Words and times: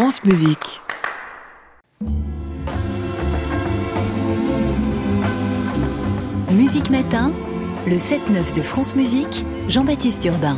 France 0.00 0.22
Musique. 0.22 0.80
Musique 6.52 6.88
Matin, 6.90 7.32
le 7.84 7.96
7-9 7.96 8.54
de 8.54 8.62
France 8.62 8.94
Musique, 8.94 9.44
Jean-Baptiste 9.68 10.24
Urbain. 10.24 10.56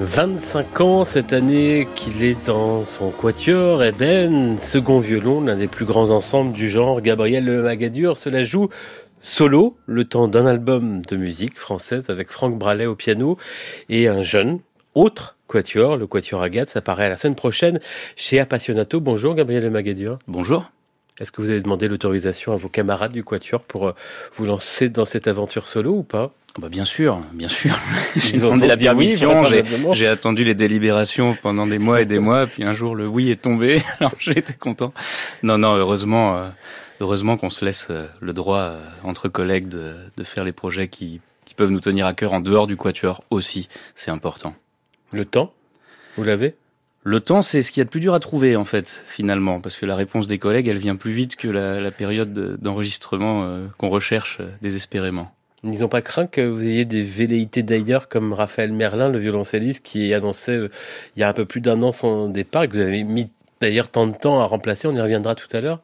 25 0.00 0.80
ans 0.82 1.06
cette 1.06 1.32
année 1.32 1.88
qu'il 1.94 2.22
est 2.22 2.44
dans 2.44 2.84
son 2.84 3.08
quatuor 3.08 3.82
Eben, 3.82 4.58
second 4.58 4.98
violon, 4.98 5.40
l'un 5.40 5.56
des 5.56 5.66
plus 5.66 5.86
grands 5.86 6.10
ensembles 6.10 6.52
du 6.52 6.68
genre. 6.68 7.00
Gabriel 7.00 7.50
Magadur 7.62 8.18
cela 8.18 8.44
joue 8.44 8.68
solo, 9.22 9.78
le 9.86 10.04
temps 10.04 10.28
d'un 10.28 10.44
album 10.44 11.00
de 11.06 11.16
musique 11.16 11.58
française 11.58 12.10
avec 12.10 12.30
Franck 12.30 12.58
Bralet 12.58 12.84
au 12.84 12.96
piano 12.96 13.38
et 13.88 14.08
un 14.08 14.20
jeune, 14.20 14.60
autre 14.94 15.36
quatuor, 15.46 15.96
le 15.96 16.06
quatuor 16.06 16.42
Agathe, 16.42 16.68
ça 16.68 16.80
paraît 16.80 17.06
à 17.06 17.08
la 17.08 17.16
semaine 17.16 17.34
prochaine 17.34 17.80
chez 18.16 18.40
Appassionato. 18.40 19.00
Bonjour 19.00 19.34
Gabriel 19.34 19.68
Magadur. 19.70 20.18
Bonjour. 20.26 20.70
Est-ce 21.20 21.30
que 21.30 21.40
vous 21.40 21.50
avez 21.50 21.60
demandé 21.60 21.86
l'autorisation 21.86 22.52
à 22.52 22.56
vos 22.56 22.68
camarades 22.68 23.12
du 23.12 23.22
Quatuor 23.22 23.60
pour 23.60 23.86
euh, 23.86 23.92
vous 24.32 24.46
lancer 24.46 24.88
dans 24.88 25.04
cette 25.04 25.28
aventure 25.28 25.68
solo 25.68 25.92
ou 25.92 26.02
pas? 26.02 26.32
Bah 26.58 26.68
bien 26.68 26.84
sûr, 26.84 27.20
bien 27.32 27.48
sûr. 27.48 27.72
j'ai 28.16 28.38
demandé 28.38 28.66
la 28.66 28.76
permission, 28.76 29.32
j'ai 29.92 30.08
attendu 30.08 30.42
les 30.42 30.54
délibérations 30.56 31.36
pendant 31.40 31.68
des 31.68 31.78
mois 31.78 32.00
et 32.00 32.04
des 32.04 32.18
mois, 32.18 32.48
puis 32.48 32.64
un 32.64 32.72
jour 32.72 32.96
le 32.96 33.06
oui 33.06 33.30
est 33.30 33.42
tombé, 33.42 33.80
alors 34.00 34.14
j'ai 34.18 34.36
été 34.36 34.54
content. 34.54 34.92
Non, 35.44 35.56
non, 35.56 35.76
heureusement, 35.76 36.36
euh, 36.36 36.48
heureusement 37.00 37.36
qu'on 37.36 37.50
se 37.50 37.64
laisse 37.64 37.88
euh, 37.90 38.06
le 38.20 38.32
droit 38.32 38.76
entre 39.04 39.28
collègues 39.28 39.68
de, 39.68 39.94
de 40.16 40.24
faire 40.24 40.42
les 40.42 40.52
projets 40.52 40.88
qui, 40.88 41.20
qui 41.44 41.54
peuvent 41.54 41.70
nous 41.70 41.80
tenir 41.80 42.06
à 42.06 42.12
cœur 42.12 42.32
en 42.32 42.40
dehors 42.40 42.66
du 42.66 42.76
Quatuor 42.76 43.22
aussi, 43.30 43.68
c'est 43.94 44.10
important. 44.10 44.54
Le 45.14 45.24
temps, 45.24 45.52
vous 46.16 46.24
l'avez? 46.24 46.56
Le 47.04 47.20
temps, 47.20 47.40
c'est 47.40 47.62
ce 47.62 47.70
qu'il 47.70 47.80
y 47.80 47.82
a 47.82 47.84
de 47.84 47.90
plus 47.90 48.00
dur 48.00 48.14
à 48.14 48.18
trouver, 48.18 48.56
en 48.56 48.64
fait, 48.64 49.04
finalement, 49.06 49.60
parce 49.60 49.76
que 49.76 49.86
la 49.86 49.94
réponse 49.94 50.26
des 50.26 50.38
collègues, 50.38 50.66
elle 50.66 50.78
vient 50.78 50.96
plus 50.96 51.12
vite 51.12 51.36
que 51.36 51.46
la, 51.46 51.90
période 51.92 52.32
d'enregistrement 52.60 53.44
euh, 53.44 53.66
qu'on 53.78 53.90
recherche 53.90 54.38
euh, 54.40 54.48
désespérément. 54.60 55.30
Ils 55.62 55.80
n'ont 55.80 55.88
pas 55.88 56.02
craint 56.02 56.26
que 56.26 56.40
vous 56.40 56.62
ayez 56.62 56.84
des 56.84 57.04
velléités 57.04 57.62
d'ailleurs, 57.62 58.08
comme 58.08 58.32
Raphaël 58.32 58.72
Merlin, 58.72 59.08
le 59.08 59.20
violoncelliste, 59.20 59.84
qui 59.84 60.12
annonçait 60.12 60.56
euh, 60.56 60.70
il 61.14 61.20
y 61.20 61.22
a 61.22 61.28
un 61.28 61.32
peu 61.32 61.44
plus 61.44 61.60
d'un 61.60 61.80
an 61.84 61.92
son 61.92 62.28
départ, 62.28 62.64
et 62.64 62.68
que 62.68 62.72
vous 62.72 62.82
avez 62.82 63.04
mis 63.04 63.30
d'ailleurs 63.60 63.90
tant 63.90 64.08
de 64.08 64.16
temps 64.16 64.40
à 64.40 64.46
remplacer, 64.46 64.88
on 64.88 64.96
y 64.96 65.00
reviendra 65.00 65.36
tout 65.36 65.54
à 65.56 65.60
l'heure? 65.60 65.80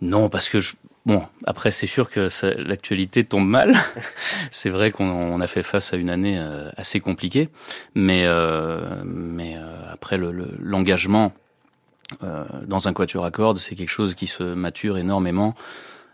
Non, 0.00 0.28
parce 0.28 0.48
que 0.48 0.60
je, 0.60 0.74
Bon, 1.06 1.24
après 1.46 1.70
c'est 1.70 1.86
sûr 1.86 2.10
que 2.10 2.28
l'actualité 2.60 3.24
tombe 3.24 3.48
mal. 3.48 3.74
c'est 4.50 4.70
vrai 4.70 4.90
qu'on 4.90 5.40
a 5.40 5.46
fait 5.46 5.62
face 5.62 5.94
à 5.94 5.96
une 5.96 6.10
année 6.10 6.38
euh, 6.38 6.70
assez 6.76 7.00
compliquée, 7.00 7.48
mais 7.94 8.24
euh, 8.26 9.02
mais 9.04 9.56
euh, 9.56 9.92
après 9.92 10.18
l'engagement 10.18 11.32
dans 12.66 12.88
un 12.88 12.94
quatuor 12.94 13.26
à 13.26 13.30
cordes, 13.30 13.58
c'est 13.58 13.74
quelque 13.74 13.90
chose 13.90 14.14
qui 14.14 14.26
se 14.28 14.42
mature 14.42 14.96
énormément. 14.96 15.54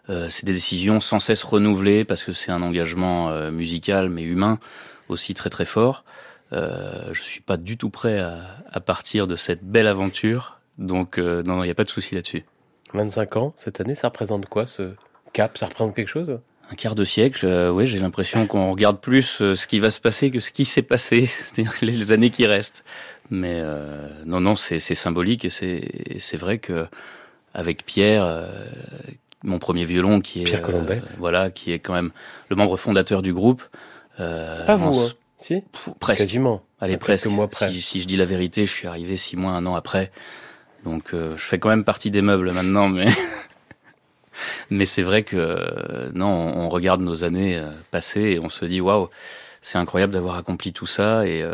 c'est 0.09 0.45
des 0.45 0.53
décisions 0.53 0.99
sans 0.99 1.21
cesse 1.21 1.45
renouvelées 1.45 2.05
parce 2.05 2.25
que 2.25 2.33
c'est 2.33 2.51
un 2.51 2.63
engagement 2.63 3.31
musical 3.53 4.09
mais 4.09 4.25
humain 4.25 4.59
aussi 5.09 5.35
très 5.35 5.51
très 5.51 5.65
fort. 5.65 6.05
je 6.51 7.21
suis 7.23 7.41
pas 7.41 7.57
du 7.57 7.77
tout 7.77 7.91
prêt 7.91 8.19
à, 8.19 8.41
à 8.73 8.81
partir 8.81 9.29
de 9.29 9.37
cette 9.37 9.63
belle 9.63 9.87
aventure, 9.87 10.59
donc 10.79 11.19
non, 11.19 11.63
il 11.63 11.67
n'y 11.67 11.71
a 11.71 11.77
pas 11.77 11.85
de 11.85 11.91
souci 11.91 12.17
là-dessus. 12.17 12.45
25 12.93 13.37
ans 13.37 13.55
cette 13.57 13.81
année, 13.81 13.95
ça 13.95 14.09
représente 14.09 14.47
quoi 14.47 14.67
ce 14.67 14.95
cap? 15.33 15.57
Ça 15.59 15.67
représente 15.67 15.95
quelque 15.95 16.09
chose? 16.09 16.41
Un 16.71 16.77
quart 16.77 16.95
de 16.95 17.05
siècle, 17.05 17.45
euh, 17.45 17.71
oui, 17.71 17.87
j'ai 17.87 17.99
l'impression 17.99 18.47
qu'on 18.47 18.71
regarde 18.71 18.99
plus 18.99 19.43
euh, 19.43 19.55
ce 19.55 19.67
qui 19.67 19.81
va 19.81 19.91
se 19.91 20.01
passer 20.01 20.31
que 20.31 20.41
ce 20.41 20.51
qui 20.51 20.65
s'est 20.65 20.83
passé, 20.83 21.27
c'est-à-dire 21.27 21.73
les 21.83 22.13
années 22.13 22.31
qui 22.31 22.47
restent. 22.47 22.85
Mais 23.31 23.57
euh, 23.57 24.09
non, 24.25 24.41
non, 24.41 24.57
c'est 24.57 24.79
symbolique 24.79 25.45
et 25.45 25.51
c'est 26.19 26.37
vrai 26.37 26.59
que 26.59 26.87
avec 27.55 27.87
Pierre, 27.87 28.47
mon 29.43 29.59
premier 29.59 29.85
violon, 29.85 30.21
qui 30.21 30.43
est 30.43 30.45
Pierre 30.45 30.61
Colombet, 30.61 31.01
voilà, 31.19 31.51
qui 31.51 31.73
est 31.73 31.79
quand 31.79 31.95
même 31.95 32.11
le 32.49 32.57
membre 32.57 32.77
fondateur 32.77 33.23
du 33.23 33.33
groupe. 33.33 33.63
Pas 34.19 34.77
vous, 34.77 34.99
hein. 34.99 35.09
si? 35.39 35.63
Presque. 36.01 36.23
Quasiment. 36.23 36.63
Allez, 36.81 36.99
presque. 36.99 37.29
Mois 37.29 37.49
près. 37.49 37.71
Si, 37.71 37.81
si, 37.81 38.01
je 38.03 38.07
dis 38.07 38.17
la 38.17 38.27
vérité, 38.27 38.67
je 38.67 38.73
suis 38.73 38.89
arrivé 38.89 39.17
six 39.17 39.37
mois, 39.37 39.53
un 39.53 39.65
an 39.65 39.75
après. 39.75 40.11
Donc 40.85 41.15
euh, 41.15 41.37
je 41.37 41.43
fais 41.43 41.59
quand 41.59 41.71
même 41.71 41.85
partie 41.85 42.11
des 42.11 42.23
meubles 42.23 42.53
maintenant, 42.53 42.89
mais 42.89 43.09
mais 44.71 44.85
c'est 44.85 45.03
vrai 45.03 45.23
que 45.23 45.37
euh, 45.37 46.11
non, 46.15 46.27
on, 46.27 46.69
regarde 46.69 47.01
nos 47.01 47.25
années 47.25 47.57
euh, 47.57 47.71
passées 47.91 48.33
et 48.33 48.41
on 48.43 48.51
se 48.51 48.65
dit 48.67 48.81
waouh, 48.81 49.09
c'est 49.63 49.79
incroyable 49.79 50.13
d'avoir 50.13 50.37
accompli 50.37 50.73
tout 50.73 50.87
ça 50.87 51.27
et 51.27 51.45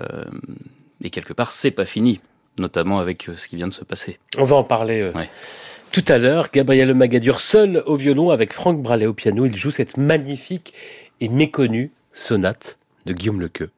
et 1.02 1.10
quelque 1.10 1.32
part 1.32 1.52
c'est 1.52 1.70
pas 1.70 1.84
fini, 1.84 2.20
notamment 2.58 2.98
avec 2.98 3.28
ce 3.36 3.46
qui 3.46 3.56
vient 3.56 3.68
de 3.68 3.72
se 3.72 3.84
passer. 3.84 4.18
On 4.36 4.44
va 4.44 4.56
en 4.56 4.64
parler. 4.64 5.04
Tout 5.92 6.04
à 6.08 6.18
l'heure, 6.18 6.48
Gabriel 6.52 6.94
Magadur 6.94 7.40
seul 7.40 7.82
au 7.86 7.96
violon 7.96 8.30
avec 8.30 8.52
Franck 8.52 8.80
Bralet 8.82 9.06
au 9.06 9.14
piano, 9.14 9.46
il 9.46 9.56
joue 9.56 9.70
cette 9.70 9.96
magnifique 9.96 10.74
et 11.20 11.28
méconnue 11.28 11.90
sonate 12.12 12.78
de 13.06 13.12
Guillaume 13.12 13.40
Lequeux. 13.40 13.70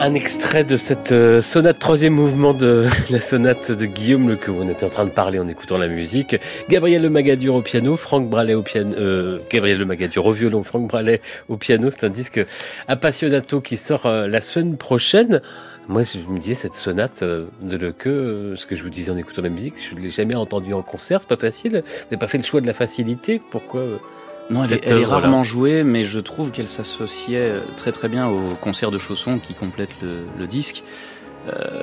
Un 0.00 0.14
extrait 0.14 0.62
de 0.62 0.76
cette 0.76 1.10
euh, 1.10 1.42
sonate, 1.42 1.80
troisième 1.80 2.14
mouvement 2.14 2.54
de 2.54 2.86
la 3.10 3.20
sonate 3.20 3.72
de 3.72 3.84
Guillaume 3.84 4.36
que 4.38 4.52
On 4.52 4.68
était 4.68 4.84
en 4.84 4.90
train 4.90 5.04
de 5.04 5.10
parler 5.10 5.40
en 5.40 5.48
écoutant 5.48 5.76
la 5.76 5.88
musique. 5.88 6.36
Gabriel 6.68 7.02
Le 7.02 7.10
Magadur 7.10 7.56
au 7.56 7.62
piano, 7.62 7.96
Franck 7.96 8.30
Bralet 8.30 8.54
au 8.54 8.62
piano, 8.62 8.94
euh, 8.96 9.40
Gabriel 9.50 9.76
Le 9.76 9.84
Magadur 9.84 10.24
au 10.26 10.30
violon, 10.30 10.62
Franck 10.62 10.86
Bralet 10.86 11.20
au 11.48 11.56
piano. 11.56 11.90
C'est 11.90 12.04
un 12.04 12.10
disque 12.10 12.40
appassionato 12.86 13.60
qui 13.60 13.76
sort 13.76 14.06
euh, 14.06 14.28
la 14.28 14.40
semaine 14.40 14.76
prochaine. 14.76 15.42
Moi, 15.88 16.04
je 16.04 16.20
me 16.30 16.38
disais, 16.38 16.54
cette 16.54 16.74
sonate 16.74 17.24
de 17.24 17.76
Leque, 17.76 18.04
ce 18.04 18.66
que 18.66 18.76
je 18.76 18.84
vous 18.84 18.90
disais 18.90 19.10
en 19.10 19.16
écoutant 19.16 19.42
la 19.42 19.48
musique, 19.48 19.74
je 19.80 19.96
ne 19.96 20.00
l'ai 20.00 20.10
jamais 20.10 20.36
entendue 20.36 20.74
en 20.74 20.82
concert, 20.82 21.20
c'est 21.20 21.28
pas 21.28 21.36
facile. 21.36 21.82
Vous 21.84 22.04
n'avez 22.04 22.18
pas 22.18 22.28
fait 22.28 22.38
le 22.38 22.44
choix 22.44 22.60
de 22.60 22.66
la 22.66 22.74
facilité. 22.74 23.40
Pourquoi 23.50 23.82
non, 24.50 24.64
elle, 24.64 24.80
est, 24.82 25.04
rarement 25.04 25.42
jouée, 25.42 25.84
mais 25.84 26.04
je 26.04 26.18
trouve 26.18 26.50
qu'elle 26.50 26.68
s'associait 26.68 27.60
très 27.76 27.92
très 27.92 28.08
bien 28.08 28.28
au 28.28 28.54
concert 28.60 28.90
de 28.90 28.98
chaussons 28.98 29.38
qui 29.38 29.54
complète 29.54 29.90
le, 30.02 30.46
disque. 30.46 30.82
Euh, 31.48 31.82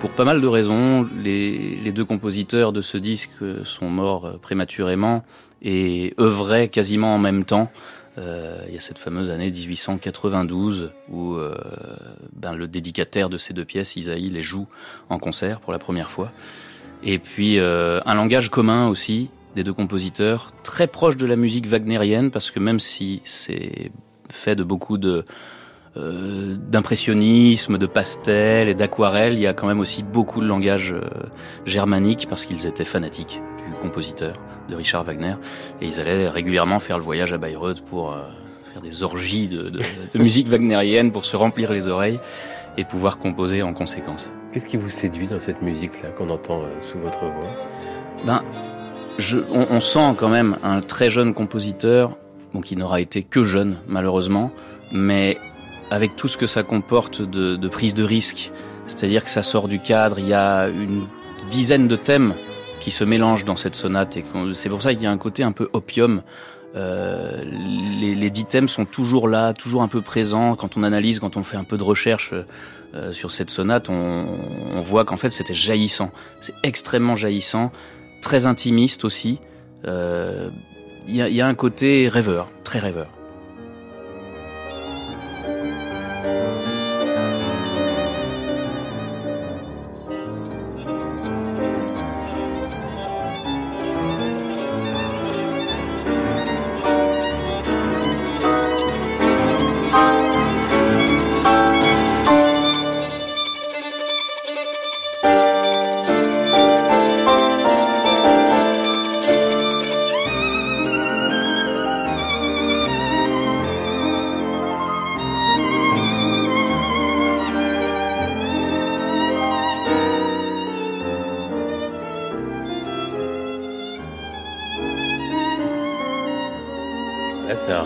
pour 0.00 0.10
pas 0.10 0.24
mal 0.24 0.40
de 0.40 0.46
raisons, 0.46 1.08
les, 1.22 1.76
les, 1.76 1.92
deux 1.92 2.04
compositeurs 2.04 2.72
de 2.72 2.80
ce 2.80 2.96
disque 2.96 3.30
sont 3.64 3.88
morts 3.88 4.26
euh, 4.26 4.38
prématurément 4.38 5.22
et 5.62 6.14
œuvraient 6.18 6.68
quasiment 6.68 7.14
en 7.14 7.18
même 7.18 7.44
temps. 7.44 7.70
Euh, 8.18 8.64
il 8.68 8.74
y 8.74 8.78
a 8.78 8.80
cette 8.80 8.98
fameuse 8.98 9.30
année 9.30 9.50
1892 9.50 10.90
où 11.10 11.34
euh, 11.34 11.54
ben, 12.32 12.54
le 12.54 12.66
dédicataire 12.66 13.28
de 13.28 13.36
ces 13.36 13.52
deux 13.52 13.64
pièces, 13.64 13.96
Isaïe, 13.96 14.30
les 14.30 14.42
joue 14.42 14.66
en 15.10 15.18
concert 15.18 15.60
pour 15.60 15.72
la 15.72 15.78
première 15.78 16.10
fois. 16.10 16.32
Et 17.02 17.18
puis 17.18 17.58
euh, 17.58 18.00
un 18.06 18.14
langage 18.14 18.50
commun 18.50 18.88
aussi, 18.88 19.28
des 19.56 19.64
deux 19.64 19.72
compositeurs, 19.72 20.52
très 20.62 20.86
proche 20.86 21.16
de 21.16 21.26
la 21.26 21.34
musique 21.34 21.66
wagnérienne, 21.66 22.30
parce 22.30 22.50
que 22.52 22.60
même 22.60 22.78
si 22.78 23.22
c'est 23.24 23.90
fait 24.30 24.54
de 24.54 24.62
beaucoup 24.62 24.98
de 24.98 25.24
euh, 25.96 26.56
d'impressionnisme, 26.68 27.78
de 27.78 27.86
pastel 27.86 28.68
et 28.68 28.74
d'aquarelle, 28.74 29.32
il 29.32 29.40
y 29.40 29.46
a 29.46 29.54
quand 29.54 29.66
même 29.66 29.80
aussi 29.80 30.02
beaucoup 30.02 30.42
de 30.42 30.46
langage 30.46 30.92
euh, 30.92 31.00
germanique, 31.64 32.26
parce 32.28 32.44
qu'ils 32.44 32.66
étaient 32.66 32.84
fanatiques 32.84 33.40
du 33.66 33.74
compositeur, 33.80 34.38
de 34.68 34.74
Richard 34.76 35.04
Wagner, 35.04 35.36
et 35.80 35.86
ils 35.86 35.98
allaient 36.00 36.28
régulièrement 36.28 36.78
faire 36.78 36.98
le 36.98 37.04
voyage 37.04 37.32
à 37.32 37.38
Bayreuth 37.38 37.80
pour 37.80 38.12
euh, 38.12 38.18
faire 38.72 38.82
des 38.82 39.02
orgies 39.02 39.48
de, 39.48 39.70
de, 39.70 39.80
de 40.14 40.18
musique 40.22 40.48
wagnérienne, 40.48 41.12
pour 41.12 41.24
se 41.24 41.34
remplir 41.34 41.72
les 41.72 41.88
oreilles 41.88 42.20
et 42.76 42.84
pouvoir 42.84 43.16
composer 43.16 43.62
en 43.62 43.72
conséquence. 43.72 44.30
Qu'est-ce 44.52 44.66
qui 44.66 44.76
vous 44.76 44.90
séduit 44.90 45.28
dans 45.28 45.40
cette 45.40 45.62
musique-là 45.62 46.10
qu'on 46.10 46.28
entend 46.28 46.60
sous 46.82 46.98
votre 46.98 47.20
voix? 47.20 47.52
Ben, 48.26 48.42
je, 49.18 49.38
on, 49.50 49.66
on, 49.70 49.80
sent 49.80 50.14
quand 50.16 50.28
même 50.28 50.58
un 50.62 50.80
très 50.80 51.10
jeune 51.10 51.34
compositeur, 51.34 52.16
bon, 52.52 52.60
qui 52.60 52.76
n'aura 52.76 53.00
été 53.00 53.22
que 53.22 53.44
jeune 53.44 53.78
malheureusement, 53.88 54.50
mais 54.92 55.38
avec 55.90 56.16
tout 56.16 56.28
ce 56.28 56.36
que 56.36 56.46
ça 56.46 56.62
comporte 56.62 57.22
de, 57.22 57.56
de 57.56 57.68
prise 57.68 57.94
de 57.94 58.04
risque, 58.04 58.52
c'est-à-dire 58.86 59.24
que 59.24 59.30
ça 59.30 59.42
sort 59.42 59.68
du 59.68 59.80
cadre, 59.80 60.18
il 60.18 60.28
y 60.28 60.34
a 60.34 60.68
une 60.68 61.06
dizaine 61.50 61.88
de 61.88 61.96
thèmes 61.96 62.34
qui 62.80 62.90
se 62.90 63.04
mélangent 63.04 63.44
dans 63.44 63.56
cette 63.56 63.74
sonate 63.74 64.16
et 64.16 64.24
c'est 64.52 64.68
pour 64.68 64.82
ça 64.82 64.94
qu'il 64.94 65.02
y 65.02 65.06
a 65.06 65.10
un 65.10 65.18
côté 65.18 65.42
un 65.42 65.52
peu 65.52 65.68
opium. 65.72 66.22
Euh, 66.74 67.42
les, 68.00 68.14
les 68.14 68.30
dix 68.30 68.44
thèmes 68.44 68.68
sont 68.68 68.84
toujours 68.84 69.28
là, 69.28 69.54
toujours 69.54 69.82
un 69.82 69.88
peu 69.88 70.02
présents. 70.02 70.56
Quand 70.56 70.76
on 70.76 70.82
analyse, 70.82 71.20
quand 71.20 71.36
on 71.36 71.42
fait 71.42 71.56
un 71.56 71.64
peu 71.64 71.78
de 71.78 71.82
recherche 71.82 72.32
euh, 72.94 73.12
sur 73.12 73.30
cette 73.30 73.50
sonate, 73.50 73.88
on, 73.88 74.26
on 74.74 74.80
voit 74.80 75.04
qu'en 75.04 75.16
fait 75.16 75.30
c'était 75.30 75.54
jaillissant. 75.54 76.10
C'est 76.40 76.54
extrêmement 76.62 77.16
jaillissant 77.16 77.72
très 78.26 78.46
intimiste 78.46 79.04
aussi. 79.04 79.38
Il 79.84 79.90
euh, 79.90 80.50
a, 81.08 81.28
y 81.28 81.40
a 81.40 81.46
un 81.46 81.54
côté 81.54 82.08
rêveur, 82.08 82.50
très 82.64 82.80
rêveur. 82.80 83.15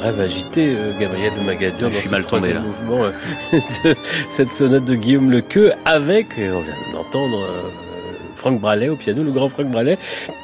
Rêve 0.00 0.20
agité, 0.20 0.74
euh, 0.74 0.98
Gabriel 0.98 1.32
de 1.34 1.90
je 1.90 1.96
suis 1.96 2.08
mal 2.08 2.26
tombé 2.26 2.54
là. 2.54 2.60
mouvement 2.60 3.04
euh, 3.04 3.10
de 3.84 3.94
cette 4.30 4.52
sonate 4.52 4.84
de 4.84 4.94
Guillaume 4.94 5.30
Lequeux 5.30 5.72
avec, 5.84 6.28
on 6.38 6.60
vient 6.60 6.74
d'entendre, 6.92 7.38
euh, 7.38 7.68
Franck 8.34 8.60
Bralet 8.60 8.88
au 8.88 8.96
piano, 8.96 9.22
le 9.22 9.30
grand 9.30 9.50
Franck 9.50 9.66
Bralet. 9.66 9.98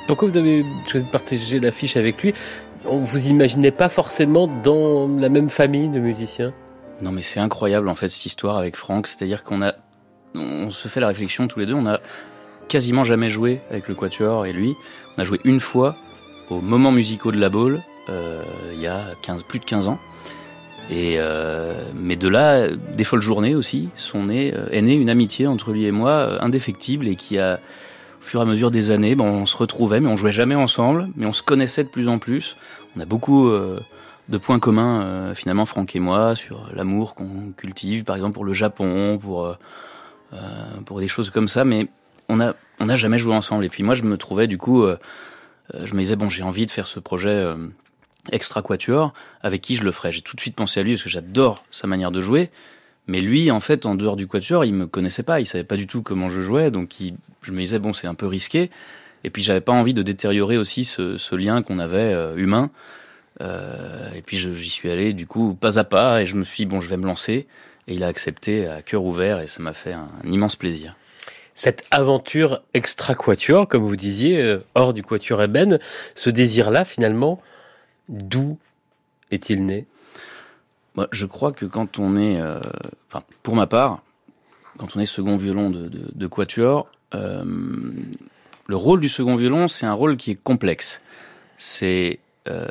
Pourquoi 0.06 0.28
vous 0.28 0.36
avez 0.36 0.64
choisi 0.86 1.06
de 1.06 1.10
partager 1.10 1.60
l'affiche 1.60 1.96
avec 1.96 2.22
lui? 2.22 2.34
On 2.84 3.00
vous 3.00 3.28
imaginait 3.28 3.70
pas 3.70 3.88
forcément 3.88 4.46
dans 4.46 5.08
la 5.08 5.30
même 5.30 5.48
famille 5.48 5.88
de 5.88 5.98
musiciens? 5.98 6.52
Non, 7.00 7.10
mais 7.10 7.22
c'est 7.22 7.40
incroyable 7.40 7.88
en 7.88 7.94
fait 7.94 8.08
cette 8.08 8.26
histoire 8.26 8.58
avec 8.58 8.76
Franck. 8.76 9.06
C'est-à-dire 9.06 9.42
qu'on 9.42 9.62
a, 9.62 9.72
on 10.34 10.68
se 10.68 10.88
fait 10.88 11.00
la 11.00 11.08
réflexion 11.08 11.48
tous 11.48 11.58
les 11.58 11.66
deux. 11.66 11.74
On 11.74 11.86
a 11.86 12.00
quasiment 12.68 13.02
jamais 13.02 13.30
joué 13.30 13.60
avec 13.70 13.88
le 13.88 13.94
Quatuor 13.94 14.44
et 14.44 14.52
lui. 14.52 14.74
On 15.16 15.22
a 15.22 15.24
joué 15.24 15.40
une 15.44 15.60
fois 15.60 15.96
au 16.50 16.60
moment 16.60 16.92
musicaux 16.92 17.32
de 17.32 17.40
la 17.40 17.48
Baule 17.48 17.80
il 18.08 18.80
y 18.80 18.86
a 18.86 19.04
15, 19.22 19.42
plus 19.42 19.58
de 19.58 19.64
15 19.64 19.88
ans. 19.88 19.98
Et 20.88 21.16
euh, 21.18 21.74
mais 21.94 22.16
de 22.16 22.28
là, 22.28 22.68
des 22.68 23.04
folles 23.04 23.22
journées 23.22 23.54
aussi, 23.54 23.88
sont 23.96 24.24
nées, 24.24 24.54
euh, 24.54 24.68
est 24.70 24.82
née 24.82 24.94
une 24.94 25.10
amitié 25.10 25.46
entre 25.46 25.72
lui 25.72 25.84
et 25.84 25.90
moi 25.90 26.10
euh, 26.10 26.38
indéfectible 26.40 27.08
et 27.08 27.16
qui 27.16 27.38
a, 27.38 27.58
au 28.20 28.24
fur 28.24 28.40
et 28.40 28.42
à 28.42 28.46
mesure 28.46 28.70
des 28.70 28.92
années, 28.92 29.16
bon, 29.16 29.26
on 29.26 29.46
se 29.46 29.56
retrouvait, 29.56 29.98
mais 29.98 30.08
on 30.08 30.16
jouait 30.16 30.32
jamais 30.32 30.54
ensemble, 30.54 31.08
mais 31.16 31.26
on 31.26 31.32
se 31.32 31.42
connaissait 31.42 31.82
de 31.82 31.88
plus 31.88 32.08
en 32.08 32.18
plus. 32.18 32.56
On 32.96 33.00
a 33.00 33.04
beaucoup 33.04 33.48
euh, 33.48 33.80
de 34.28 34.38
points 34.38 34.60
communs 34.60 35.02
euh, 35.02 35.34
finalement, 35.34 35.66
Franck 35.66 35.96
et 35.96 36.00
moi, 36.00 36.36
sur 36.36 36.68
l'amour 36.72 37.16
qu'on 37.16 37.52
cultive, 37.56 38.04
par 38.04 38.14
exemple 38.14 38.34
pour 38.34 38.44
le 38.44 38.52
Japon, 38.52 39.18
pour 39.18 39.56
pour 40.84 41.00
des 41.00 41.08
choses 41.08 41.30
comme 41.30 41.48
ça, 41.48 41.64
mais 41.64 41.86
on 42.28 42.40
a 42.40 42.54
on 42.78 42.86
n'a 42.86 42.96
jamais 42.96 43.18
joué 43.18 43.34
ensemble. 43.34 43.64
Et 43.64 43.68
puis 43.68 43.82
moi, 43.82 43.94
je 43.94 44.02
me 44.02 44.18
trouvais 44.18 44.46
du 44.46 44.58
coup, 44.58 44.84
je 45.72 45.94
me 45.94 45.98
disais 46.00 46.16
bon, 46.16 46.28
j'ai 46.28 46.42
envie 46.42 46.66
de 46.66 46.70
faire 46.70 46.86
ce 46.86 47.00
projet 47.00 47.54
extra 48.32 48.62
quatuor, 48.62 49.12
avec 49.42 49.62
qui 49.62 49.76
je 49.76 49.82
le 49.82 49.92
ferais. 49.92 50.12
J'ai 50.12 50.20
tout 50.20 50.36
de 50.36 50.40
suite 50.40 50.54
pensé 50.54 50.80
à 50.80 50.82
lui 50.82 50.92
parce 50.92 51.02
que 51.02 51.10
j'adore 51.10 51.64
sa 51.70 51.86
manière 51.86 52.10
de 52.10 52.20
jouer. 52.20 52.50
Mais 53.06 53.20
lui, 53.20 53.50
en 53.50 53.60
fait, 53.60 53.86
en 53.86 53.94
dehors 53.94 54.16
du 54.16 54.26
quatuor, 54.26 54.64
il 54.64 54.74
me 54.74 54.86
connaissait 54.86 55.22
pas, 55.22 55.40
il 55.40 55.46
savait 55.46 55.64
pas 55.64 55.76
du 55.76 55.86
tout 55.86 56.02
comment 56.02 56.28
je 56.28 56.40
jouais, 56.40 56.70
donc 56.70 56.98
il, 56.98 57.14
je 57.42 57.52
me 57.52 57.60
disais 57.60 57.78
bon, 57.78 57.92
c'est 57.92 58.06
un 58.06 58.14
peu 58.14 58.26
risqué. 58.26 58.70
Et 59.24 59.30
puis 59.30 59.42
j'avais 59.42 59.60
pas 59.60 59.72
envie 59.72 59.94
de 59.94 60.02
détériorer 60.02 60.58
aussi 60.58 60.84
ce, 60.84 61.34
lien 61.34 61.62
qu'on 61.62 61.78
avait 61.78 61.98
euh, 61.98 62.36
humain. 62.36 62.70
Euh, 63.42 64.12
et 64.14 64.22
puis 64.22 64.36
j'y 64.36 64.70
suis 64.70 64.90
allé 64.90 65.12
du 65.12 65.26
coup 65.26 65.54
pas 65.54 65.78
à 65.78 65.84
pas, 65.84 66.22
et 66.22 66.26
je 66.26 66.34
me 66.36 66.44
suis 66.44 66.64
dit 66.64 66.66
bon, 66.66 66.80
je 66.80 66.88
vais 66.88 66.96
me 66.96 67.06
lancer. 67.06 67.46
Et 67.88 67.94
il 67.94 68.02
a 68.02 68.08
accepté 68.08 68.66
à 68.66 68.82
cœur 68.82 69.04
ouvert, 69.04 69.40
et 69.40 69.46
ça 69.46 69.62
m'a 69.62 69.72
fait 69.72 69.92
un, 69.92 70.08
immense 70.24 70.56
plaisir. 70.56 70.96
Cette 71.54 71.84
aventure 71.90 72.62
extra 72.74 73.14
quatuor, 73.14 73.68
comme 73.68 73.84
vous 73.84 73.96
disiez, 73.96 74.42
euh, 74.42 74.58
hors 74.74 74.92
du 74.92 75.02
quatuor 75.02 75.42
ébène, 75.42 75.78
ce 76.14 76.28
désir-là, 76.28 76.84
finalement, 76.84 77.40
D'où 78.08 78.58
est-il 79.30 79.64
né? 79.64 79.86
Moi, 80.94 81.08
Je 81.10 81.26
crois 81.26 81.52
que 81.52 81.66
quand 81.66 81.98
on 81.98 82.16
est, 82.16 82.40
euh, 82.40 82.60
pour 83.42 83.56
ma 83.56 83.66
part, 83.66 84.02
quand 84.78 84.96
on 84.96 85.00
est 85.00 85.06
second 85.06 85.36
violon 85.36 85.70
de, 85.70 85.90
de, 85.90 86.26
quatuor, 86.26 86.88
euh, 87.14 87.44
le 88.66 88.76
rôle 88.76 89.00
du 89.00 89.08
second 89.08 89.36
violon, 89.36 89.68
c'est 89.68 89.86
un 89.86 89.92
rôle 89.92 90.16
qui 90.16 90.30
est 90.30 90.42
complexe. 90.42 91.00
C'est 91.58 92.18
euh, 92.48 92.66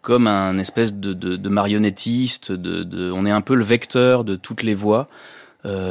comme 0.00 0.26
un 0.26 0.58
espèce 0.58 0.94
de, 0.94 1.12
de, 1.12 1.48
marionnettiste, 1.48 2.52
on 2.52 3.26
est 3.26 3.30
un 3.30 3.40
peu 3.40 3.54
le 3.54 3.64
vecteur 3.64 4.24
de 4.24 4.36
toutes 4.36 4.62
les 4.62 4.74
voix. 4.74 5.08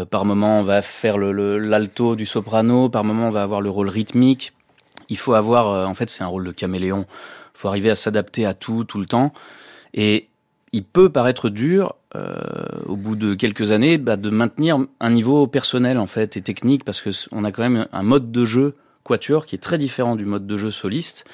Par 0.09 0.25
moment, 0.25 0.59
on 0.59 0.63
va 0.63 0.81
faire 0.81 1.17
l'alto 1.17 2.11
le, 2.11 2.15
du 2.17 2.25
soprano, 2.25 2.89
par 2.89 3.05
moment, 3.05 3.27
on 3.27 3.31
va 3.31 3.41
avoir 3.41 3.61
le 3.61 3.69
rôle 3.69 3.87
rythmique. 3.87 4.51
Il 5.07 5.17
faut 5.17 5.33
avoir, 5.33 5.87
en 5.87 5.93
fait, 5.93 6.09
c'est 6.09 6.23
un 6.23 6.27
rôle 6.27 6.45
de 6.45 6.51
caméléon 6.51 7.05
faut 7.61 7.67
arriver 7.67 7.91
à 7.91 7.95
s'adapter 7.95 8.45
à 8.45 8.53
tout, 8.55 8.83
tout 8.85 8.99
le 8.99 9.05
temps. 9.05 9.33
Et 9.93 10.29
il 10.71 10.83
peut 10.83 11.09
paraître 11.09 11.49
dur, 11.49 11.95
euh, 12.15 12.33
au 12.87 12.95
bout 12.95 13.15
de 13.15 13.35
quelques 13.35 13.71
années, 13.71 13.99
bah, 13.99 14.17
de 14.17 14.29
maintenir 14.31 14.79
un 14.99 15.09
niveau 15.11 15.45
personnel 15.45 15.99
en 15.99 16.07
fait 16.07 16.37
et 16.37 16.41
technique, 16.41 16.83
parce 16.83 17.01
que 17.01 17.11
on 17.31 17.43
a 17.43 17.51
quand 17.51 17.61
même 17.61 17.87
un 17.91 18.03
mode 18.03 18.31
de 18.31 18.45
jeu 18.45 18.75
quatuor 19.03 19.45
qui 19.45 19.55
est 19.55 19.59
très 19.59 19.77
différent 19.77 20.15
du 20.15 20.25
mode 20.25 20.47
de 20.47 20.57
jeu 20.57 20.71
soliste. 20.71 21.25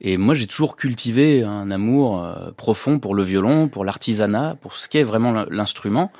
Et 0.00 0.16
moi, 0.16 0.34
j'ai 0.34 0.46
toujours 0.46 0.76
cultivé 0.76 1.42
un 1.42 1.70
amour 1.70 2.24
euh, 2.24 2.50
profond 2.56 2.98
pour 2.98 3.14
le 3.14 3.22
violon, 3.22 3.68
pour 3.68 3.84
l'artisanat, 3.84 4.56
pour 4.62 4.78
ce 4.78 4.88
qu'est 4.88 5.02
vraiment 5.02 5.44
l'instrument. 5.50 6.12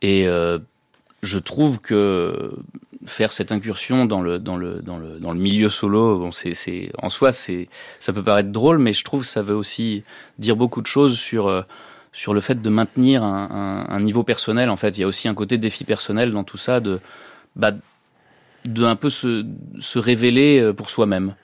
Et 0.00 0.26
je 1.24 1.38
trouve 1.38 1.80
que 1.80 2.52
faire 3.06 3.32
cette 3.32 3.52
incursion 3.52 4.06
dans 4.06 4.22
le 4.22 4.38
dans 4.38 4.56
le 4.56 4.80
dans 4.80 4.96
le 4.96 5.18
dans 5.18 5.32
le 5.32 5.38
milieu 5.38 5.68
solo 5.68 6.30
c'est 6.32 6.90
en 6.98 7.08
soi 7.10 7.32
c'est 7.32 7.68
ça 8.00 8.12
peut 8.12 8.22
paraître 8.22 8.50
drôle 8.50 8.78
mais 8.78 8.92
je 8.92 9.04
trouve 9.04 9.20
que 9.22 9.26
ça 9.26 9.42
veut 9.42 9.54
aussi 9.54 10.04
dire 10.38 10.56
beaucoup 10.56 10.80
de 10.80 10.86
choses 10.86 11.18
sur 11.18 11.48
euh, 11.48 11.62
sur 12.14 12.32
le 12.32 12.40
fait 12.40 12.62
de 12.62 12.70
maintenir 12.70 13.24
un, 13.24 14.00
niveau 14.00 14.22
personnel 14.22 14.70
en 14.70 14.76
fait. 14.76 14.96
Il 14.96 15.00
y 15.00 15.04
a 15.04 15.06
aussi 15.08 15.26
un 15.26 15.34
côté 15.34 15.58
défi 15.58 15.84
personnel 15.84 16.30
dans 16.30 16.44
tout 16.44 16.56
ça 16.56 16.78
de 16.78 17.00
bah, 17.56 17.72
de 18.66 18.84
un 18.84 18.96
peu 18.96 19.10
se 19.10 19.44
se 19.80 19.98
révéler 19.98 20.60
euh, 20.60 20.72
pour 20.72 20.90
soi-même. 20.90 21.34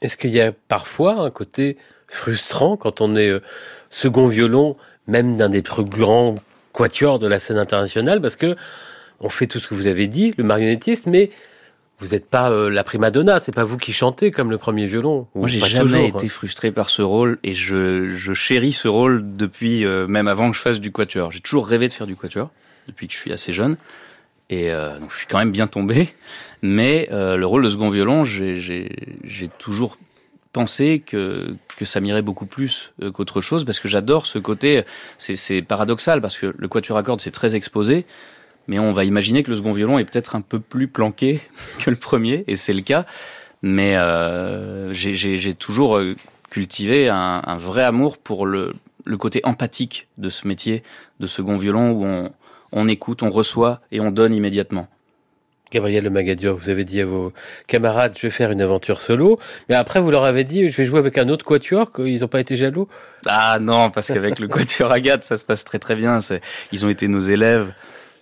Est-ce 0.00 0.16
qu'il 0.16 0.30
y 0.30 0.40
a 0.40 0.52
parfois 0.52 1.14
un 1.14 1.30
côté 1.30 1.76
frustrant 2.06 2.76
quand 2.76 3.00
on 3.00 3.16
est 3.16 3.28
euh, 3.28 3.42
second 3.90 4.28
violon 4.28 4.76
même 5.08 5.36
d'un 5.36 5.48
des 5.48 5.60
plus 5.60 5.82
grands 5.82 6.36
quatuors 6.72 7.18
de 7.18 7.26
la 7.26 7.40
scène 7.40 7.58
internationale? 7.58 8.20
Parce 8.20 8.36
que 8.36 8.56
on 9.20 9.28
fait 9.28 9.46
tout 9.46 9.58
ce 9.58 9.68
que 9.68 9.74
vous 9.74 9.86
avez 9.86 10.08
dit, 10.08 10.32
le 10.36 10.44
marionnettiste, 10.44 11.06
mais 11.06 11.30
vous 12.00 12.08
n'êtes 12.08 12.28
pas 12.28 12.50
euh, 12.50 12.70
la 12.70 12.82
prima 12.82 13.10
donna, 13.10 13.40
c'est 13.40 13.54
pas 13.54 13.64
vous 13.64 13.76
qui 13.76 13.92
chantez 13.92 14.30
comme 14.30 14.50
le 14.50 14.56
premier 14.56 14.86
violon. 14.86 15.26
Moi, 15.34 15.48
j'ai 15.48 15.60
jamais 15.60 16.08
été 16.08 16.28
frustré 16.28 16.72
par 16.72 16.88
ce 16.88 17.02
rôle 17.02 17.38
et 17.42 17.54
je, 17.54 18.06
je 18.16 18.32
chéris 18.32 18.72
ce 18.72 18.88
rôle 18.88 19.36
depuis 19.36 19.84
euh, 19.84 20.06
même 20.06 20.26
avant 20.26 20.50
que 20.50 20.56
je 20.56 20.62
fasse 20.62 20.80
du 20.80 20.92
quatuor. 20.92 21.30
J'ai 21.30 21.40
toujours 21.40 21.66
rêvé 21.66 21.88
de 21.88 21.92
faire 21.92 22.06
du 22.06 22.16
quatuor 22.16 22.50
depuis 22.88 23.06
que 23.06 23.12
je 23.12 23.18
suis 23.18 23.32
assez 23.32 23.52
jeune 23.52 23.76
et 24.48 24.72
euh, 24.72 24.98
donc 24.98 25.12
je 25.12 25.18
suis 25.18 25.26
quand 25.26 25.38
même 25.38 25.52
bien 25.52 25.66
tombé. 25.66 26.08
Mais 26.62 27.08
le 27.10 27.44
rôle 27.44 27.64
de 27.64 27.70
second 27.70 27.90
violon, 27.90 28.24
j'ai 28.24 29.50
toujours 29.58 29.98
pensé 30.52 31.02
que 31.04 31.54
que 31.76 31.84
ça 31.84 32.00
m'irait 32.00 32.22
beaucoup 32.22 32.44
plus 32.44 32.92
qu'autre 33.14 33.40
chose 33.40 33.64
parce 33.64 33.80
que 33.80 33.88
j'adore 33.88 34.26
ce 34.26 34.38
côté. 34.38 34.84
C'est 35.18 35.62
paradoxal 35.62 36.20
parce 36.20 36.38
que 36.38 36.54
le 36.56 36.68
quatuor 36.68 36.98
à 36.98 37.02
cordes 37.02 37.20
c'est 37.20 37.30
très 37.30 37.54
exposé 37.54 38.04
mais 38.70 38.78
on 38.78 38.92
va 38.92 39.04
imaginer 39.04 39.42
que 39.42 39.50
le 39.50 39.56
second 39.56 39.72
violon 39.72 39.98
est 39.98 40.04
peut-être 40.04 40.36
un 40.36 40.42
peu 40.42 40.60
plus 40.60 40.86
planqué 40.86 41.40
que 41.80 41.90
le 41.90 41.96
premier, 41.96 42.44
et 42.46 42.54
c'est 42.54 42.72
le 42.72 42.82
cas. 42.82 43.04
Mais 43.62 43.96
euh, 43.96 44.92
j'ai 44.92 45.54
toujours 45.54 45.98
euh, 45.98 46.14
cultivé 46.50 47.08
un, 47.08 47.42
un, 47.44 47.56
vrai 47.56 47.82
amour 47.82 48.16
pour 48.16 48.46
le, 48.46 48.72
le, 49.04 49.16
côté 49.18 49.40
empathique 49.42 50.06
de 50.18 50.30
ce 50.30 50.46
métier 50.46 50.84
de 51.18 51.26
second 51.26 51.56
violon 51.56 51.90
où 51.90 52.04
on, 52.06 52.30
on 52.70 52.86
écoute, 52.86 53.24
on 53.24 53.30
reçoit 53.30 53.80
et 53.90 53.98
on 53.98 54.12
donne 54.12 54.32
immédiatement. 54.32 54.86
Gabriel 55.72 56.04
Le 56.04 56.10
Magadur, 56.10 56.56
vous 56.56 56.68
avez 56.68 56.84
dit 56.84 57.00
à 57.00 57.06
vos 57.06 57.32
camarades, 57.66 58.12
je 58.16 58.22
vais 58.22 58.30
faire 58.30 58.52
une 58.52 58.62
aventure 58.62 59.00
solo, 59.00 59.40
mais 59.68 59.74
après 59.74 60.00
vous 60.00 60.12
leur 60.12 60.24
avez 60.24 60.44
dit, 60.44 60.68
je 60.68 60.76
vais 60.76 60.84
jouer 60.84 61.00
avec 61.00 61.18
un 61.18 61.28
autre 61.28 61.44
quatuor, 61.44 61.92
qu'ils 61.92 62.20
n'ont 62.20 62.28
pas 62.28 62.40
été 62.40 62.54
jaloux? 62.54 62.86
Ah 63.26 63.58
non, 63.60 63.90
parce 63.90 64.08
qu'avec 64.08 64.38
le 64.38 64.46
quatuor 64.46 64.92
Agathe, 64.92 65.24
ça 65.24 65.38
se 65.38 65.44
passe 65.44 65.64
très 65.64 65.80
très 65.80 65.96
bien. 65.96 66.20
Ils 66.70 66.86
ont 66.86 66.88
été 66.88 67.08
nos 67.08 67.20
élèves 67.20 67.72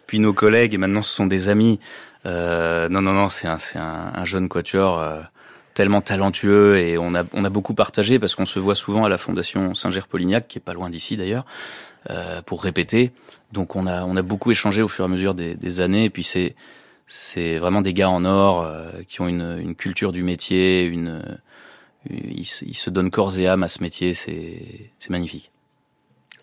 puis 0.08 0.18
nos 0.18 0.32
collègues, 0.32 0.74
et 0.74 0.78
maintenant 0.78 1.02
ce 1.02 1.14
sont 1.14 1.26
des 1.26 1.48
amis. 1.48 1.78
Euh, 2.26 2.88
non, 2.88 3.02
non, 3.02 3.12
non, 3.12 3.28
c'est 3.28 3.46
un, 3.46 3.58
un, 3.76 4.12
un, 4.14 4.24
jeune 4.24 4.48
quatuor 4.48 4.98
euh, 4.98 5.20
tellement 5.74 6.00
talentueux 6.00 6.78
et 6.78 6.98
on 6.98 7.14
a, 7.14 7.22
on 7.32 7.44
a 7.44 7.50
beaucoup 7.50 7.74
partagé 7.74 8.18
parce 8.18 8.34
qu'on 8.34 8.46
se 8.46 8.58
voit 8.58 8.74
souvent 8.74 9.04
à 9.04 9.08
la 9.08 9.18
Fondation 9.18 9.74
Saint-Ger-Polignac, 9.74 10.48
qui 10.48 10.58
est 10.58 10.62
pas 10.62 10.72
loin 10.72 10.90
d'ici 10.90 11.16
d'ailleurs, 11.16 11.44
euh, 12.10 12.42
pour 12.42 12.64
répéter. 12.64 13.12
Donc 13.52 13.76
on 13.76 13.86
a, 13.86 14.02
on 14.04 14.16
a 14.16 14.22
beaucoup 14.22 14.50
échangé 14.50 14.82
au 14.82 14.88
fur 14.88 15.04
et 15.04 15.06
à 15.06 15.08
mesure 15.08 15.34
des, 15.34 15.54
des 15.54 15.80
années. 15.80 16.04
Et 16.04 16.10
puis 16.10 16.24
c'est, 16.24 17.58
vraiment 17.58 17.82
des 17.82 17.92
gars 17.92 18.10
en 18.10 18.24
or 18.24 18.64
euh, 18.64 18.90
qui 19.06 19.20
ont 19.20 19.28
une, 19.28 19.58
une, 19.60 19.74
culture 19.76 20.10
du 20.10 20.22
métier, 20.22 20.84
une, 20.86 21.22
ils, 22.10 22.48
ils, 22.62 22.76
se 22.76 22.88
donnent 22.88 23.10
corps 23.10 23.38
et 23.38 23.46
âme 23.46 23.62
à 23.62 23.68
ce 23.68 23.82
métier. 23.82 24.14
C'est 24.14 25.10
magnifique. 25.10 25.52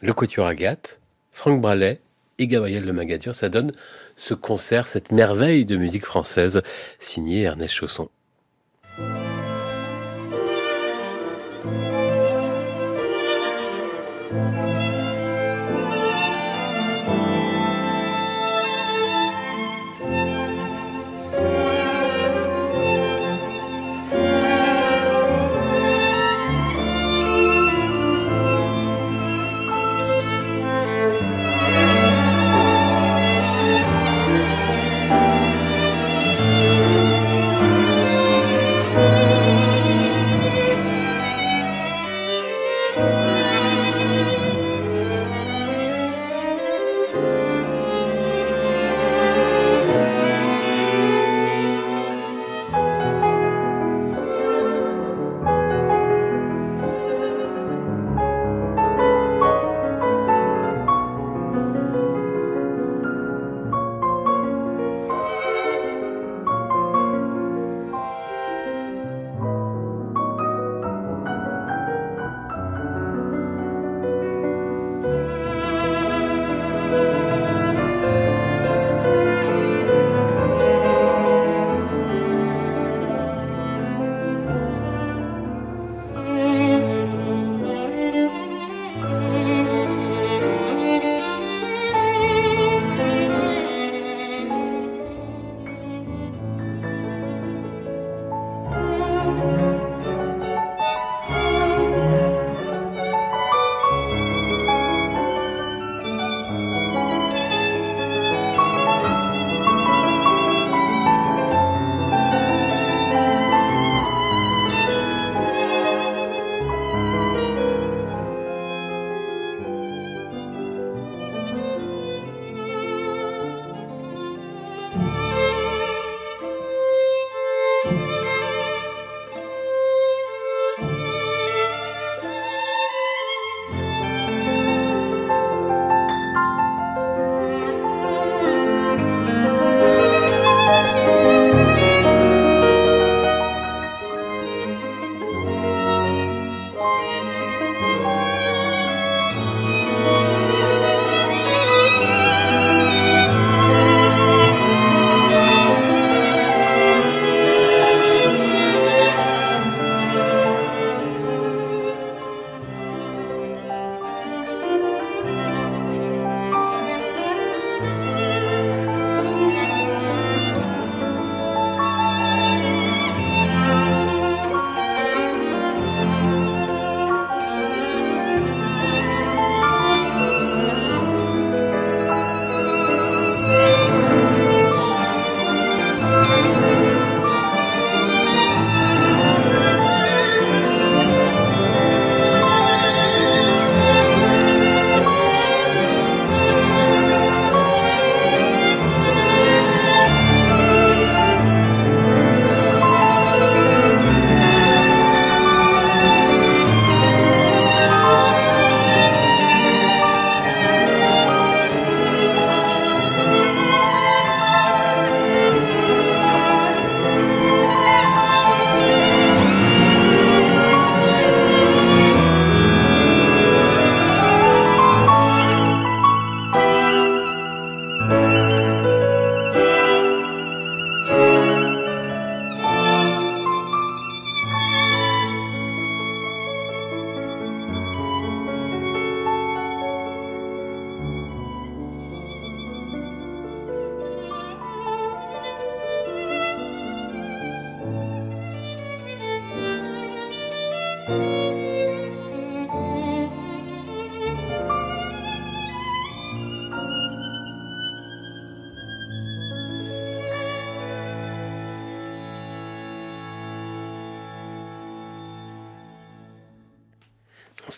Le 0.01 0.13
Quatuor 0.13 0.45
Agathe, 0.45 1.01
Franck 1.31 1.61
Bralet, 1.61 1.99
et 2.39 2.47
Gabriel 2.47 2.85
Le 2.85 2.93
Magadur. 2.93 3.35
Ça 3.35 3.49
donne 3.49 3.71
ce 4.15 4.33
concert, 4.33 4.87
cette 4.87 5.11
merveille 5.11 5.65
de 5.65 5.77
musique 5.77 6.05
française, 6.05 6.61
signé 6.99 7.43
Ernest 7.43 7.73
Chausson. 7.73 8.09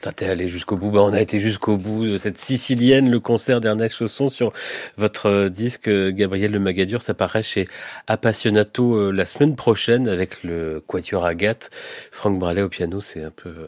On 0.07 0.09
s'était 0.09 0.29
allé 0.29 0.47
jusqu'au 0.47 0.77
bout. 0.77 0.89
Bah, 0.89 1.01
on 1.01 1.11
a 1.11 1.19
été 1.19 1.41
jusqu'au 1.41 1.75
bout 1.75 2.05
de 2.05 2.17
cette 2.17 2.37
sicilienne, 2.37 3.11
le 3.11 3.19
concert 3.19 3.59
d'Ernest 3.59 3.93
Chausson 3.93 4.29
sur 4.29 4.53
votre 4.95 5.25
euh, 5.25 5.49
disque 5.49 5.89
euh, 5.89 6.11
Gabriel 6.11 6.51
Le 6.51 6.59
Magadur. 6.59 7.01
Ça 7.01 7.13
paraît 7.13 7.43
chez 7.43 7.67
Appassionato 8.07 8.95
euh, 8.95 9.11
la 9.11 9.25
semaine 9.25 9.57
prochaine 9.57 10.07
avec 10.07 10.43
le 10.43 10.81
Quatuor 10.87 11.25
Agathe. 11.25 11.71
Franck 12.11 12.39
Bralet 12.39 12.61
au 12.61 12.69
piano, 12.69 13.01
c'est 13.01 13.21
un 13.21 13.31
peu 13.31 13.67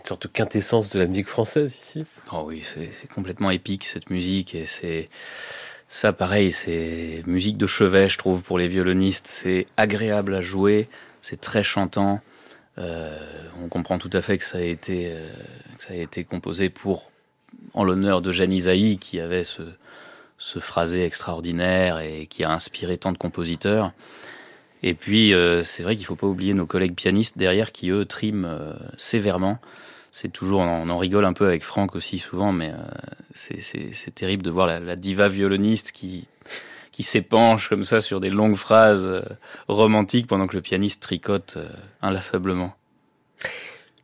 une 0.00 0.04
sorte 0.04 0.24
de 0.24 0.28
quintessence 0.28 0.90
de 0.90 0.98
la 0.98 1.06
musique 1.06 1.28
française 1.28 1.72
ici. 1.72 2.04
Oh 2.32 2.42
oui, 2.48 2.64
c'est 2.64 3.08
complètement 3.14 3.52
épique 3.52 3.84
cette 3.84 4.10
musique 4.10 4.56
et 4.56 4.66
c'est 4.66 5.08
ça 5.88 6.12
pareil, 6.12 6.50
c'est 6.50 7.22
musique 7.26 7.56
de 7.56 7.68
chevet, 7.68 8.08
je 8.08 8.18
trouve, 8.18 8.42
pour 8.42 8.58
les 8.58 8.66
violonistes. 8.66 9.28
C'est 9.28 9.68
agréable 9.76 10.34
à 10.34 10.40
jouer, 10.40 10.88
c'est 11.22 11.40
très 11.40 11.62
chantant. 11.62 12.20
Euh, 12.78 13.16
on 13.62 13.68
comprend 13.68 13.98
tout 13.98 14.10
à 14.12 14.20
fait 14.20 14.38
que 14.38 14.44
ça 14.44 14.58
a 14.58 14.62
été, 14.62 15.12
euh, 15.12 16.22
composé 16.28 16.68
pour, 16.68 17.10
en 17.74 17.84
l'honneur 17.84 18.22
de 18.22 18.30
Jeanne 18.30 18.52
Isaïe, 18.52 18.98
qui 18.98 19.20
avait 19.20 19.44
ce, 19.44 19.62
phrasé 20.58 21.04
extraordinaire 21.04 21.98
et 21.98 22.26
qui 22.26 22.44
a 22.44 22.50
inspiré 22.50 22.98
tant 22.98 23.12
de 23.12 23.18
compositeurs. 23.18 23.92
Et 24.84 24.94
puis, 24.94 25.34
euh, 25.34 25.64
c'est 25.64 25.82
vrai 25.82 25.96
qu'il 25.96 26.06
faut 26.06 26.14
pas 26.14 26.28
oublier 26.28 26.54
nos 26.54 26.66
collègues 26.66 26.94
pianistes 26.94 27.36
derrière 27.36 27.72
qui, 27.72 27.90
eux, 27.90 28.04
triment 28.04 28.48
sévèrement. 28.96 29.58
C'est 30.12 30.32
toujours, 30.32 30.60
on 30.60 30.88
en 30.88 30.96
rigole 30.96 31.24
un 31.24 31.32
peu 31.32 31.46
avec 31.46 31.64
Franck 31.64 31.96
aussi 31.96 32.18
souvent, 32.18 32.52
mais 32.52 32.72
c'est 33.34 34.14
terrible 34.14 34.42
de 34.42 34.50
voir 34.50 34.66
la 34.66 34.96
diva 34.96 35.28
violoniste 35.28 35.92
qui, 35.92 36.26
qui 36.92 37.02
s'épanche 37.02 37.68
comme 37.68 37.84
ça 37.84 38.00
sur 38.00 38.20
des 38.20 38.30
longues 38.30 38.56
phrases 38.56 39.06
euh, 39.06 39.22
romantiques 39.68 40.26
pendant 40.26 40.46
que 40.46 40.56
le 40.56 40.62
pianiste 40.62 41.02
tricote 41.02 41.54
euh, 41.56 41.68
inlassablement. 42.02 42.74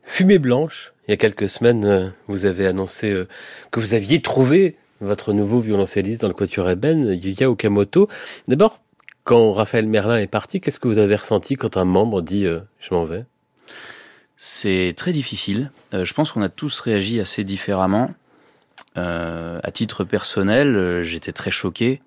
Fumée 0.03 0.39
blanche, 0.39 0.93
il 1.07 1.11
y 1.11 1.13
a 1.13 1.17
quelques 1.17 1.49
semaines, 1.49 1.85
euh, 1.85 2.09
vous 2.27 2.45
avez 2.45 2.67
annoncé 2.67 3.25
que 3.71 3.79
vous 3.79 3.93
aviez 3.93 4.21
trouvé 4.21 4.77
votre 5.01 5.33
nouveau 5.33 5.59
violoncelliste 5.59 6.21
dans 6.21 6.27
le 6.27 6.33
Quatuor 6.33 6.69
Eben, 6.69 7.13
Yuya 7.13 7.49
Okamoto. 7.49 8.07
D'abord, 8.47 8.79
quand 9.23 9.51
Raphaël 9.51 9.87
Merlin 9.87 10.19
est 10.19 10.27
parti, 10.27 10.61
qu'est-ce 10.61 10.79
que 10.79 10.87
vous 10.87 10.99
avez 10.99 11.15
ressenti 11.15 11.55
quand 11.55 11.77
un 11.77 11.85
membre 11.85 12.21
dit 12.21 12.45
je 12.45 12.93
m'en 12.93 13.05
vais 13.05 13.25
C'est 14.37 14.93
très 14.95 15.11
difficile. 15.11 15.71
je 15.91 16.13
pense 16.13 16.31
qu'on 16.31 16.43
a 16.43 16.49
tous 16.49 16.79
réagi 16.79 17.19
assez 17.19 17.43
différemment. 17.43 18.13
à 18.95 19.71
titre 19.73 20.03
personnel, 20.03 21.01
j'étais 21.01 21.33
très 21.33 21.51
choqué. 21.51 22.01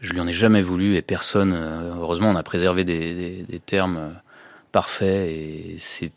Je 0.00 0.12
lui 0.12 0.20
en 0.20 0.26
ai 0.26 0.32
jamais 0.32 0.62
voulu 0.62 0.96
et 0.96 1.02
personne. 1.02 1.52
Euh, 1.54 1.94
heureusement, 1.98 2.30
on 2.30 2.36
a 2.36 2.42
préservé 2.42 2.84
des, 2.84 3.44
des, 3.48 3.58
termes 3.60 3.96
euh, 3.96 4.10
parfaits 4.72 5.28
et 5.28 5.76
c'est 5.78 6.12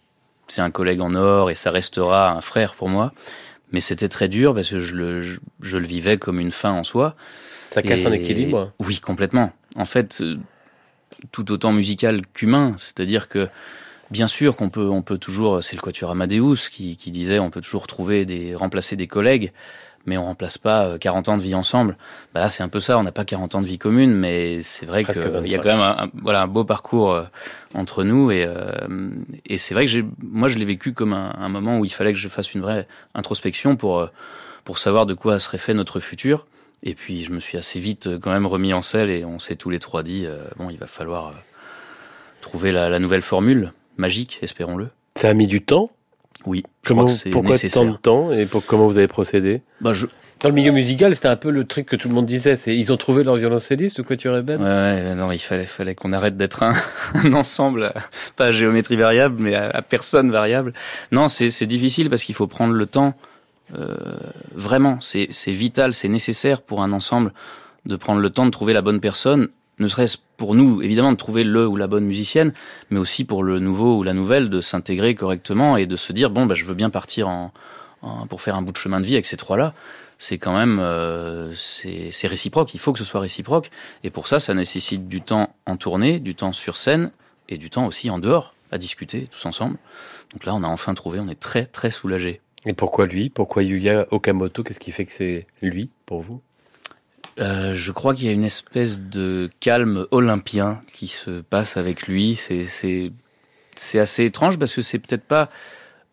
c'est 0.49 0.61
un 0.61 0.71
collègue 0.71 0.99
en 1.01 1.13
or 1.13 1.51
et 1.51 1.55
ça 1.55 1.71
restera 1.71 2.31
un 2.31 2.41
frère 2.41 2.73
pour 2.73 2.89
moi. 2.89 3.13
Mais 3.71 3.81
c'était 3.81 4.09
très 4.09 4.27
dur 4.27 4.55
parce 4.55 4.69
que 4.69 4.79
je 4.79 4.95
le, 4.95 5.21
je, 5.21 5.77
le 5.77 5.85
vivais 5.85 6.17
comme 6.17 6.39
une 6.39 6.51
fin 6.51 6.71
en 6.71 6.83
soi. 6.83 7.15
Ça 7.69 7.83
casse 7.83 8.05
un 8.05 8.11
équilibre 8.11 8.73
Oui, 8.79 8.99
complètement. 8.99 9.51
En 9.75 9.85
fait, 9.85 10.21
euh, 10.21 10.37
tout 11.31 11.51
autant 11.51 11.71
musical 11.71 12.21
qu'humain. 12.33 12.73
C'est-à-dire 12.77 13.29
que, 13.29 13.47
bien 14.09 14.27
sûr 14.27 14.55
qu'on 14.55 14.69
peut, 14.69 14.89
on 14.89 15.03
peut 15.03 15.19
toujours, 15.19 15.63
c'est 15.63 15.75
le 15.75 15.81
quatuor 15.81 16.09
Amadeus 16.09 16.69
qui, 16.71 16.97
qui 16.97 17.11
disait, 17.11 17.37
on 17.37 17.51
peut 17.51 17.61
toujours 17.61 17.85
trouver 17.85 18.25
des, 18.25 18.55
remplacer 18.55 18.95
des 18.95 19.07
collègues 19.07 19.51
mais 20.09 20.17
on 20.17 20.25
remplace 20.25 20.57
pas 20.57 20.97
40 20.97 21.29
euh, 21.29 21.31
ans 21.31 21.37
de 21.37 21.41
vie 21.41 21.53
ensemble. 21.53 21.95
Bah 22.33 22.41
là, 22.41 22.49
c'est 22.49 22.63
un 22.63 22.67
peu 22.67 22.79
ça. 22.79 22.97
On 22.97 23.03
n'a 23.03 23.11
pas 23.11 23.25
40 23.25 23.55
ans 23.55 23.61
de 23.61 23.67
vie 23.67 23.77
commune, 23.77 24.13
mais 24.13 24.63
c'est 24.63 24.87
vrai 24.87 25.05
qu'il 25.05 25.15
y 25.15 25.55
a 25.55 25.59
quand 25.59 25.69
même 25.69 25.79
un, 25.79 26.09
voilà 26.23 26.41
un 26.41 26.47
beau 26.47 26.65
parcours 26.65 27.13
euh, 27.13 27.23
entre 27.75 28.03
nous 28.03 28.31
et, 28.31 28.43
euh, 28.45 28.65
et 29.45 29.57
c'est 29.57 29.75
vrai 29.75 29.85
que 29.85 30.03
moi, 30.21 30.47
je 30.47 30.57
l'ai 30.57 30.65
vécu 30.65 30.93
comme 30.93 31.13
un, 31.13 31.35
un, 31.39 31.49
moment 31.49 31.77
où 31.77 31.85
il 31.85 31.93
fallait 31.93 32.11
que 32.11 32.17
je 32.17 32.27
fasse 32.27 32.53
une 32.53 32.61
vraie 32.61 32.87
introspection 33.13 33.75
pour 33.75 34.09
pour 34.65 34.79
savoir 34.79 35.05
de 35.05 35.13
quoi 35.13 35.39
serait 35.39 35.57
fait 35.57 35.73
notre 35.73 35.99
futur. 35.99 36.47
Et 36.81 36.95
puis, 36.95 37.23
je 37.23 37.31
me 37.31 37.39
suis 37.39 37.57
assez 37.57 37.79
vite 37.79 38.19
quand 38.19 38.31
même 38.31 38.47
remis 38.47 38.73
en 38.73 38.81
selle 38.81 39.09
et 39.09 39.23
on 39.25 39.37
s'est 39.37 39.55
tous 39.55 39.69
les 39.69 39.79
trois 39.79 40.01
dit 40.01 40.25
bon, 40.57 40.69
il 40.69 40.77
va 40.77 40.87
falloir 40.87 41.33
trouver 42.41 42.71
la, 42.71 42.89
la 42.89 42.99
nouvelle 42.99 43.21
formule 43.21 43.73
magique, 43.97 44.39
espérons-le. 44.41 44.89
Ça 45.15 45.29
a 45.29 45.33
mis 45.33 45.47
du 45.47 45.61
temps 45.61 45.91
oui. 46.45 46.63
Comment, 46.85 47.07
pourquoi 47.31 47.57
tant 47.57 47.85
de 47.85 47.97
temps 47.97 48.31
et 48.31 48.45
pour, 48.45 48.65
comment 48.65 48.87
vous 48.87 48.97
avez 48.97 49.07
procédé 49.07 49.61
bah, 49.81 49.91
je... 49.91 50.07
Dans 50.41 50.47
le 50.47 50.55
milieu 50.55 50.71
musical, 50.71 51.13
c'était 51.15 51.27
un 51.27 51.35
peu 51.35 51.51
le 51.51 51.65
truc 51.65 51.85
que 51.85 51.97
tout 51.97 52.07
le 52.07 52.13
monde 52.15 52.25
disait. 52.25 52.55
C'est 52.55 52.75
ils 52.75 52.93
ont 52.93 52.97
trouvé 52.97 53.25
leur 53.25 53.35
violoncelliste 53.35 53.99
ou 53.99 54.05
quoi 54.05 54.15
tu 54.15 54.29
répètes 54.29 54.61
ouais, 54.61 55.13
non, 55.15 55.31
il 55.33 55.39
fallait, 55.39 55.65
fallait 55.65 55.95
qu'on 55.95 56.13
arrête 56.13 56.37
d'être 56.37 56.63
un, 56.63 56.73
un, 57.13 57.33
ensemble, 57.33 57.93
pas 58.37 58.45
à 58.45 58.51
géométrie 58.51 58.95
variable, 58.95 59.35
mais 59.39 59.53
à, 59.53 59.81
personne 59.81 60.31
variable. 60.31 60.73
Non, 61.11 61.27
c'est 61.27 61.65
difficile 61.65 62.09
parce 62.09 62.23
qu'il 62.23 62.35
faut 62.35 62.47
prendre 62.47 62.73
le 62.73 62.85
temps. 62.85 63.15
Euh, 63.77 63.97
vraiment, 64.55 64.97
c'est 65.01 65.27
vital, 65.47 65.93
c'est 65.93 66.07
nécessaire 66.07 66.61
pour 66.61 66.81
un 66.81 66.93
ensemble 66.93 67.33
de 67.85 67.97
prendre 67.97 68.21
le 68.21 68.29
temps 68.29 68.45
de 68.45 68.51
trouver 68.51 68.71
la 68.71 68.81
bonne 68.81 69.01
personne 69.01 69.49
ne 69.79 69.87
serait-ce 69.87 70.17
pour 70.37 70.55
nous, 70.55 70.81
évidemment, 70.81 71.11
de 71.11 71.17
trouver 71.17 71.43
le 71.43 71.67
ou 71.67 71.75
la 71.75 71.87
bonne 71.87 72.05
musicienne, 72.05 72.53
mais 72.89 72.99
aussi 72.99 73.23
pour 73.25 73.43
le 73.43 73.59
nouveau 73.59 73.97
ou 73.97 74.03
la 74.03 74.13
nouvelle 74.13 74.49
de 74.49 74.61
s'intégrer 74.61 75.15
correctement 75.15 75.77
et 75.77 75.85
de 75.85 75.95
se 75.95 76.13
dire, 76.13 76.29
bon, 76.29 76.45
bah, 76.45 76.55
je 76.55 76.65
veux 76.65 76.75
bien 76.75 76.89
partir 76.89 77.27
en, 77.27 77.51
pour 78.29 78.41
faire 78.41 78.55
un 78.55 78.61
bout 78.61 78.71
de 78.71 78.77
chemin 78.77 78.99
de 78.99 79.05
vie 79.05 79.13
avec 79.13 79.25
ces 79.25 79.37
trois-là. 79.37 79.73
C'est 80.17 80.37
quand 80.37 80.53
même, 80.53 80.79
euh, 80.81 81.53
c'est 81.55 82.27
réciproque. 82.27 82.73
Il 82.73 82.79
faut 82.79 82.91
que 82.91 82.99
ce 82.99 83.05
soit 83.05 83.21
réciproque. 83.21 83.69
Et 84.03 84.09
pour 84.09 84.27
ça, 84.27 84.39
ça 84.39 84.53
nécessite 84.53 85.07
du 85.07 85.21
temps 85.21 85.55
en 85.65 85.77
tournée, 85.77 86.19
du 86.19 86.35
temps 86.35 86.51
sur 86.51 86.75
scène 86.75 87.11
et 87.47 87.57
du 87.57 87.69
temps 87.69 87.85
aussi 87.85 88.09
en 88.09 88.19
dehors 88.19 88.53
à 88.71 88.77
discuter 88.77 89.27
tous 89.31 89.45
ensemble. 89.45 89.77
Donc 90.33 90.45
là, 90.45 90.53
on 90.53 90.63
a 90.63 90.67
enfin 90.67 90.93
trouvé, 90.93 91.19
on 91.19 91.29
est 91.29 91.39
très, 91.39 91.65
très 91.65 91.89
soulagés. 91.89 92.41
Et 92.65 92.73
pourquoi 92.73 93.05
lui? 93.05 93.29
Pourquoi 93.29 93.63
Yuya 93.63 94.07
Okamoto? 94.11 94.63
Qu'est-ce 94.63 94.79
qui 94.79 94.91
fait 94.91 95.05
que 95.05 95.13
c'est 95.13 95.47
lui 95.61 95.89
pour 96.05 96.21
vous? 96.21 96.41
Euh, 97.39 97.73
je 97.73 97.91
crois 97.91 98.13
qu'il 98.13 98.25
y 98.25 98.29
a 98.29 98.33
une 98.33 98.43
espèce 98.43 98.99
de 98.99 99.49
calme 99.59 100.05
olympien 100.11 100.81
qui 100.91 101.07
se 101.07 101.41
passe 101.41 101.77
avec 101.77 102.07
lui. 102.07 102.35
C'est 102.35 103.99
assez 103.99 104.25
étrange 104.25 104.57
parce 104.59 104.75
que 104.75 104.81
c'est 104.81 104.99
peut-être 104.99 105.23
pas 105.23 105.49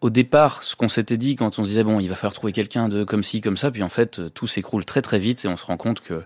au 0.00 0.10
départ 0.10 0.62
ce 0.62 0.76
qu'on 0.76 0.88
s'était 0.88 1.16
dit 1.16 1.36
quand 1.36 1.58
on 1.58 1.62
se 1.62 1.68
disait 1.68 1.82
bon 1.82 2.00
il 2.00 2.08
va 2.08 2.14
falloir 2.14 2.34
trouver 2.34 2.52
quelqu'un 2.52 2.88
de 2.88 3.02
comme 3.02 3.22
ci 3.22 3.40
comme 3.40 3.56
ça 3.56 3.70
puis 3.70 3.82
en 3.82 3.88
fait 3.88 4.20
tout 4.34 4.46
s'écroule 4.46 4.84
très 4.84 5.00
très 5.00 5.18
vite 5.18 5.46
et 5.46 5.48
on 5.48 5.56
se 5.56 5.64
rend 5.64 5.78
compte 5.78 6.00
que 6.00 6.22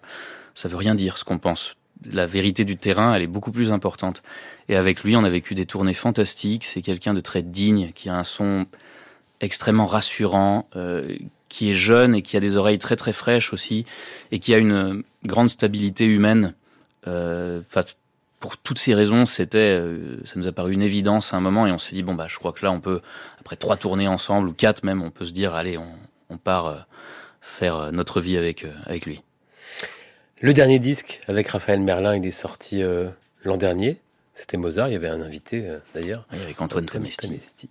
ça 0.54 0.68
veut 0.68 0.76
rien 0.76 0.94
dire 0.94 1.16
ce 1.16 1.24
qu'on 1.24 1.38
pense. 1.38 1.76
La 2.04 2.26
vérité 2.26 2.64
du 2.64 2.76
terrain, 2.76 3.14
elle 3.14 3.22
est 3.22 3.26
beaucoup 3.26 3.52
plus 3.52 3.72
importante. 3.72 4.22
Et 4.68 4.76
avec 4.76 5.04
lui, 5.04 5.16
on 5.16 5.24
a 5.24 5.28
vécu 5.28 5.54
des 5.54 5.66
tournées 5.66 5.94
fantastiques. 5.94 6.64
C'est 6.64 6.80
quelqu'un 6.80 7.12
de 7.12 7.20
très 7.20 7.42
digne, 7.42 7.92
qui 7.94 8.08
a 8.08 8.16
un 8.16 8.24
son 8.24 8.66
extrêmement 9.40 9.86
rassurant, 9.86 10.68
euh, 10.76 11.16
qui 11.50 11.70
est 11.70 11.74
jeune 11.74 12.14
et 12.14 12.22
qui 12.22 12.38
a 12.38 12.40
des 12.40 12.56
oreilles 12.56 12.78
très 12.78 12.96
très 12.96 13.12
fraîches 13.12 13.52
aussi, 13.52 13.84
et 14.30 14.38
qui 14.38 14.54
a 14.54 14.58
une 14.58 15.02
grande 15.26 15.50
stabilité 15.50 16.06
humaine. 16.06 16.54
Euh, 17.06 17.60
pour 18.38 18.56
toutes 18.56 18.78
ces 18.78 18.94
raisons, 18.94 19.26
c'était, 19.26 19.58
euh, 19.58 20.16
ça 20.24 20.34
nous 20.36 20.46
a 20.46 20.52
paru 20.52 20.72
une 20.72 20.80
évidence 20.80 21.34
à 21.34 21.36
un 21.36 21.40
moment, 21.40 21.66
et 21.66 21.72
on 21.72 21.76
s'est 21.78 21.94
dit 21.94 22.02
bon 22.02 22.14
bah 22.14 22.26
je 22.28 22.38
crois 22.38 22.52
que 22.52 22.64
là 22.64 22.72
on 22.72 22.80
peut, 22.80 23.02
après 23.38 23.56
trois 23.56 23.76
tournées 23.76 24.08
ensemble 24.08 24.48
ou 24.48 24.54
quatre 24.54 24.82
même, 24.82 25.02
on 25.02 25.10
peut 25.10 25.26
se 25.26 25.32
dire 25.32 25.54
allez 25.54 25.76
on, 25.76 25.92
on 26.30 26.38
part 26.38 26.66
euh, 26.66 26.76
faire 27.42 27.92
notre 27.92 28.20
vie 28.22 28.38
avec 28.38 28.64
avec 28.86 29.04
lui. 29.04 29.20
Le 30.40 30.54
dernier 30.54 30.78
disque 30.78 31.20
avec 31.28 31.48
Raphaël 31.48 31.80
Merlin, 31.80 32.16
il 32.16 32.24
est 32.24 32.30
sorti 32.30 32.80
l'an 33.44 33.56
dernier. 33.58 34.00
C'était 34.34 34.56
Mozart. 34.56 34.88
Il 34.88 34.92
y 34.92 34.96
avait 34.96 35.08
un 35.08 35.20
invité 35.20 35.68
d'ailleurs. 35.94 36.26
Oui, 36.32 36.38
avec 36.40 36.58
Antoine, 36.62 36.84
Antoine 36.84 37.08
Tamestit. 37.10 37.68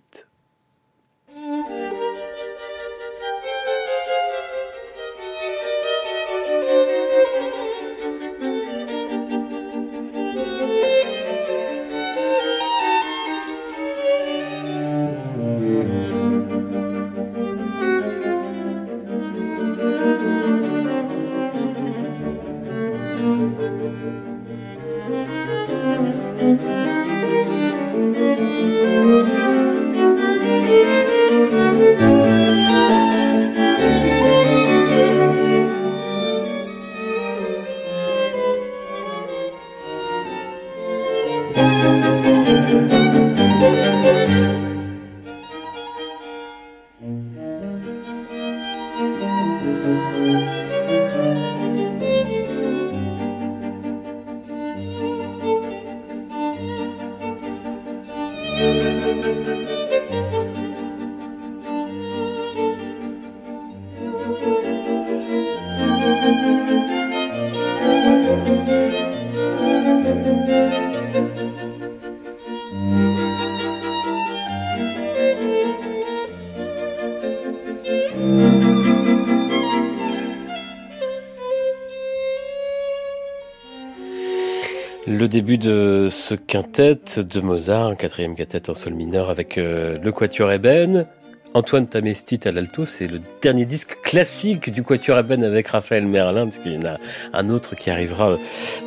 Début 85.40 85.56
de 85.56 86.08
ce 86.10 86.34
quintet 86.34 87.00
de 87.16 87.40
Mozart, 87.40 87.96
quatrième 87.96 88.36
quintet 88.36 88.68
en 88.68 88.74
sol 88.74 88.92
mineur 88.92 89.30
avec 89.30 89.56
euh, 89.56 89.96
le 90.02 90.12
Quatuor 90.12 90.52
Eben. 90.52 91.06
Antoine 91.54 91.86
Tamestit 91.86 92.40
à 92.44 92.52
l'alto, 92.52 92.84
c'est 92.84 93.06
le 93.06 93.22
dernier 93.40 93.64
disque 93.64 93.96
classique 94.02 94.70
du 94.70 94.82
Quatuor 94.82 95.18
Eben 95.18 95.42
avec 95.42 95.68
Raphaël 95.68 96.04
Merlin, 96.04 96.44
parce 96.44 96.58
qu'il 96.58 96.74
y 96.74 96.76
en 96.76 96.84
a 96.84 96.98
un 97.32 97.48
autre 97.48 97.74
qui 97.74 97.88
arrivera 97.88 98.32
euh, 98.32 98.36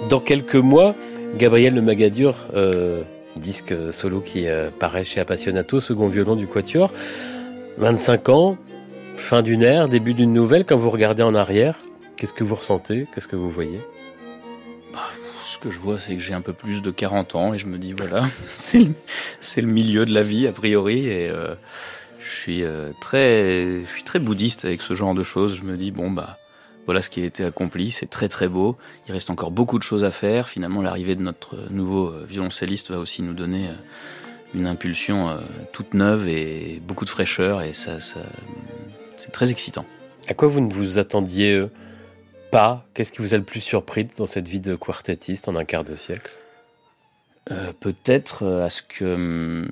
dans 0.09 0.19
quelques 0.19 0.53
mois. 0.53 0.93
Gabriel 1.39 1.73
Le 1.73 1.81
Magadur, 1.81 2.35
euh, 2.53 3.01
disque 3.35 3.73
solo 3.91 4.21
qui 4.21 4.45
paraît 4.77 5.05
chez 5.05 5.21
Appassionato, 5.21 5.79
second 5.79 6.07
violon 6.07 6.35
du 6.35 6.45
Quatuor. 6.45 6.91
25 7.79 8.29
ans, 8.29 8.57
fin 9.15 9.41
d'une 9.41 9.63
ère, 9.63 9.89
début 9.89 10.13
d'une 10.13 10.33
nouvelle. 10.33 10.65
Quand 10.65 10.77
vous 10.77 10.91
regardez 10.91 11.23
en 11.23 11.33
arrière, 11.33 11.79
qu'est-ce 12.15 12.35
que 12.35 12.43
vous 12.43 12.53
ressentez? 12.53 13.07
Qu'est-ce 13.11 13.27
que 13.27 13.35
vous 13.35 13.49
voyez? 13.49 13.79
Que 15.63 15.71
je 15.71 15.80
vois, 15.80 15.97
c'est 15.97 16.15
que 16.15 16.21
j'ai 16.21 16.34
un 16.34 16.41
peu 16.41 16.52
plus 16.52 16.82
de 16.82 16.91
40 16.91 17.36
ans 17.36 17.54
et 17.54 17.58
je 17.58 17.67
me 17.67 17.78
dis, 17.78 17.93
voilà, 17.93 18.28
c'est 18.49 18.82
le, 19.62 19.67
milieu 19.67 20.06
de 20.06 20.13
la 20.13 20.21
vie, 20.21 20.45
a 20.45 20.52
priori. 20.52 21.08
Et 21.08 21.30
euh, 21.30 21.56
je, 22.19 22.30
suis, 22.30 22.63
euh, 22.63 22.91
très, 22.99 23.80
je 23.82 23.89
suis 23.89 24.04
très 24.04 24.19
bouddhiste 24.19 24.65
avec 24.65 24.82
ce 24.82 24.93
genre 24.93 25.15
de 25.15 25.23
choses. 25.23 25.56
Je 25.56 25.63
me 25.63 25.78
dis, 25.78 25.91
bon, 25.91 26.12
bah, 26.12 26.38
voilà 26.86 27.02
ce 27.02 27.10
qui 27.10 27.21
a 27.21 27.26
été 27.26 27.45
accompli, 27.45 27.91
c'est 27.91 28.10
très 28.10 28.28
très 28.28 28.49
beau. 28.49 28.78
Il 29.08 29.13
reste 29.13 29.30
encore 29.30 29.52
beaucoup 29.52 29.78
de 29.78 29.84
choses 29.84 30.04
à 30.04 30.12
faire. 30.12 30.49
Finalement, 30.49 30.82
l'arrivée 30.82 31.15
de 31.15 31.21
notre 31.21 31.56
nouveau 31.71 32.10
euh, 32.10 32.26
violoncelliste 32.28 32.91
va 32.91 32.99
aussi 32.99 33.21
nous 33.21 33.34
donner 33.34 33.69
une 34.54 34.67
impulsion 34.67 35.36
toute 35.71 35.95
neuve 35.95 36.28
et 36.28 36.80
beaucoup 36.86 37.06
de 37.06 37.10
fraîcheur. 37.10 37.62
Et 37.62 37.73
ça, 37.73 37.99
ça 37.99 38.19
c'est 39.15 39.32
très 39.32 39.49
excitant. 39.49 39.86
À 40.28 40.36
quoi 40.36 40.47
vous 40.47 40.62
ne 40.62 40.71
vous 40.71 40.99
attendiez 40.99 41.65
pas 42.53 42.85
Qu'est-ce 42.93 43.11
qui 43.11 43.21
vous 43.21 43.33
a 43.33 43.37
le 43.37 43.43
plus 43.43 43.61
surpris 43.61 44.07
dans 44.15 44.27
cette 44.27 44.47
vie 44.47 44.59
de 44.59 44.75
quartettiste 44.75 45.47
en 45.47 45.55
un 45.55 45.65
quart 45.65 45.83
de 45.83 45.95
siècle? 45.95 46.31
Euh, 47.51 47.73
Peut-être 47.79 48.43
euh, 48.43 48.65
à 48.65 48.69
ce 48.69 48.83
que 48.83 49.15
hum, 49.15 49.69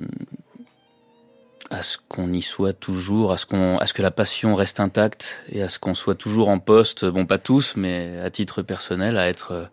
à 1.69 1.83
ce 1.83 1.97
qu'on 2.09 2.33
y 2.33 2.41
soit 2.41 2.73
toujours, 2.73 3.31
à 3.31 3.37
ce 3.37 3.45
qu'on, 3.45 3.77
à 3.77 3.85
ce 3.85 3.93
que 3.93 4.01
la 4.01 4.11
passion 4.11 4.55
reste 4.55 4.79
intacte 4.79 5.41
et 5.49 5.61
à 5.61 5.69
ce 5.69 5.79
qu'on 5.79 5.93
soit 5.93 6.15
toujours 6.15 6.49
en 6.49 6.59
poste. 6.59 7.05
Bon, 7.05 7.25
pas 7.25 7.37
tous, 7.37 7.75
mais 7.77 8.19
à 8.19 8.29
titre 8.29 8.61
personnel, 8.61 9.17
à 9.17 9.29
être 9.29 9.51
euh, 9.51 9.65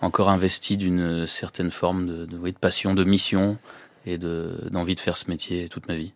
encore 0.00 0.28
investi 0.28 0.76
d'une 0.76 1.26
certaine 1.26 1.70
forme 1.70 2.06
de, 2.06 2.26
de, 2.26 2.38
de 2.38 2.58
passion, 2.58 2.94
de 2.94 3.04
mission 3.04 3.58
et 4.06 4.18
de, 4.18 4.68
d'envie 4.70 4.94
de 4.94 5.00
faire 5.00 5.16
ce 5.16 5.28
métier 5.28 5.68
toute 5.68 5.88
ma 5.88 5.96
vie. 5.96 6.12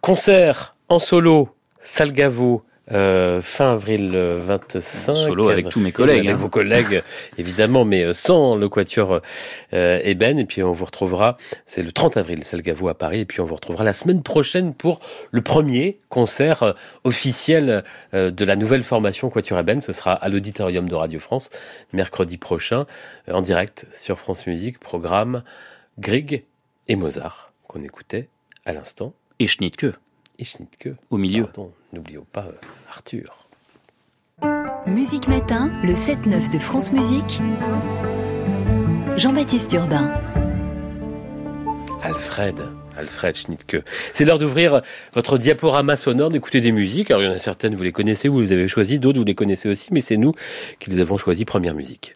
Concert 0.00 0.74
en 0.88 0.98
solo, 0.98 1.54
Salgavo, 1.80 2.64
euh, 2.92 3.40
fin 3.40 3.72
avril 3.72 4.14
25. 4.14 5.14
Solo 5.14 5.48
avec 5.48 5.68
tous 5.68 5.80
mes 5.80 5.92
collègues. 5.92 6.20
Avec 6.20 6.30
hein. 6.30 6.34
vos 6.34 6.48
collègues, 6.48 7.02
évidemment, 7.38 7.84
mais 7.84 8.04
euh, 8.04 8.12
sans 8.12 8.56
le 8.56 8.68
quatuor 8.68 9.20
euh, 9.72 10.00
Eben. 10.02 10.38
Et 10.38 10.44
puis 10.44 10.62
on 10.62 10.72
vous 10.72 10.84
retrouvera, 10.84 11.38
c'est 11.66 11.82
le 11.82 11.92
30 11.92 12.16
avril, 12.16 12.44
Salgavo 12.44 12.88
à 12.88 12.94
Paris. 12.94 13.20
Et 13.20 13.24
puis 13.24 13.40
on 13.40 13.46
vous 13.46 13.54
retrouvera 13.54 13.84
la 13.84 13.94
semaine 13.94 14.22
prochaine 14.22 14.74
pour 14.74 15.00
le 15.30 15.40
premier 15.40 15.98
concert 16.08 16.62
euh, 16.62 16.72
officiel 17.04 17.84
de 18.12 18.44
la 18.44 18.56
nouvelle 18.56 18.82
formation 18.82 19.30
Quatuor 19.30 19.58
Eben. 19.58 19.80
Ce 19.80 19.92
sera 19.92 20.12
à 20.12 20.28
l'auditorium 20.28 20.88
de 20.88 20.94
Radio 20.94 21.20
France, 21.20 21.50
mercredi 21.92 22.36
prochain, 22.36 22.86
en 23.30 23.42
direct 23.42 23.86
sur 23.92 24.18
France 24.18 24.46
Musique, 24.46 24.78
programme 24.78 25.42
Grieg 25.98 26.44
et 26.88 26.96
Mozart, 26.96 27.52
qu'on 27.66 27.82
écoutait 27.82 28.28
à 28.64 28.72
l'instant. 28.72 29.14
Et 29.38 29.46
Schnittke 29.46 29.86
et 30.38 30.44
Schnittke. 30.44 30.90
Au 31.10 31.16
milieu. 31.16 31.46
n'oublions 31.92 32.26
pas 32.32 32.46
euh, 32.46 32.52
Arthur. 32.90 33.48
Musique 34.86 35.28
Matin, 35.28 35.70
le 35.82 35.94
7-9 35.94 36.52
de 36.52 36.58
France 36.58 36.92
Musique. 36.92 37.40
Jean-Baptiste 39.16 39.72
Urbain. 39.72 40.12
Alfred. 42.02 42.60
Alfred 42.96 43.34
Schnittke. 43.36 43.82
C'est 44.12 44.24
l'heure 44.24 44.38
d'ouvrir 44.38 44.82
votre 45.14 45.38
diaporama 45.38 45.96
sonore, 45.96 46.30
d'écouter 46.30 46.60
des 46.60 46.72
musiques. 46.72 47.10
Alors 47.10 47.22
il 47.22 47.26
y 47.26 47.28
en 47.28 47.34
a 47.34 47.38
certaines, 47.38 47.74
vous 47.74 47.82
les 47.82 47.92
connaissez, 47.92 48.28
vous 48.28 48.40
les 48.40 48.52
avez 48.52 48.68
choisies, 48.68 48.98
d'autres 48.98 49.18
vous 49.18 49.24
les 49.24 49.34
connaissez 49.34 49.68
aussi, 49.68 49.88
mais 49.92 50.00
c'est 50.00 50.16
nous 50.16 50.34
qui 50.80 50.90
les 50.90 51.00
avons 51.00 51.16
choisies 51.16 51.44
première 51.44 51.74
musique. 51.74 52.14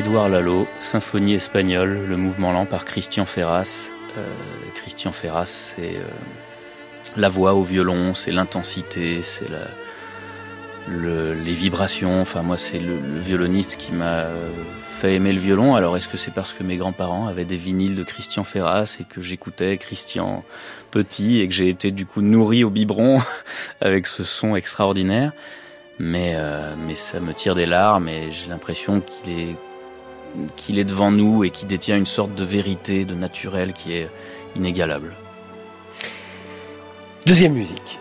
Édouard 0.00 0.30
Lalo, 0.30 0.66
Symphonie 0.78 1.34
espagnole, 1.34 2.06
le 2.08 2.16
mouvement 2.16 2.52
lent 2.52 2.64
par 2.64 2.86
Christian 2.86 3.26
Ferras. 3.26 3.90
Euh, 4.16 4.24
Christian 4.74 5.12
Ferras, 5.12 5.44
c'est 5.44 5.96
euh, 5.96 6.08
la 7.18 7.28
voix 7.28 7.52
au 7.52 7.62
violon, 7.62 8.14
c'est 8.14 8.32
l'intensité, 8.32 9.20
c'est 9.22 9.50
les 10.88 11.52
vibrations. 11.52 12.18
Enfin, 12.18 12.40
moi, 12.40 12.56
c'est 12.56 12.78
le, 12.78 13.18
violoniste 13.18 13.76
qui 13.76 13.92
m'a 13.92 14.28
fait 14.80 15.16
aimer 15.16 15.34
le 15.34 15.38
violon. 15.38 15.74
Alors, 15.74 15.98
est-ce 15.98 16.08
que 16.08 16.16
c'est 16.16 16.32
parce 16.32 16.54
que 16.54 16.62
mes 16.62 16.78
grands-parents 16.78 17.26
avaient 17.26 17.44
des 17.44 17.56
vinyles 17.56 17.94
de 17.94 18.02
Christian 18.02 18.42
Ferras 18.42 18.96
et 19.00 19.04
que 19.04 19.20
j'écoutais 19.20 19.76
Christian 19.76 20.44
petit 20.90 21.40
et 21.40 21.48
que 21.48 21.52
j'ai 21.52 21.68
été 21.68 21.90
du 21.90 22.06
coup 22.06 22.22
nourri 22.22 22.64
au 22.64 22.70
biberon 22.70 23.20
avec 23.82 24.06
ce 24.06 24.24
son 24.24 24.56
extraordinaire? 24.56 25.32
Mais, 25.98 26.36
euh, 26.36 26.74
mais 26.78 26.94
ça 26.94 27.20
me 27.20 27.34
tire 27.34 27.54
des 27.54 27.66
larmes 27.66 28.08
et 28.08 28.30
j'ai 28.30 28.48
l'impression 28.48 29.02
qu'il 29.02 29.38
est 29.38 29.56
qu'il 30.56 30.78
est 30.78 30.84
devant 30.84 31.10
nous 31.10 31.44
et 31.44 31.50
qui 31.50 31.66
détient 31.66 31.96
une 31.96 32.06
sorte 32.06 32.34
de 32.34 32.44
vérité, 32.44 33.04
de 33.04 33.14
naturel 33.14 33.72
qui 33.72 33.94
est 33.94 34.10
inégalable. 34.56 35.14
Deuxième 37.26 37.52
musique. 37.52 37.98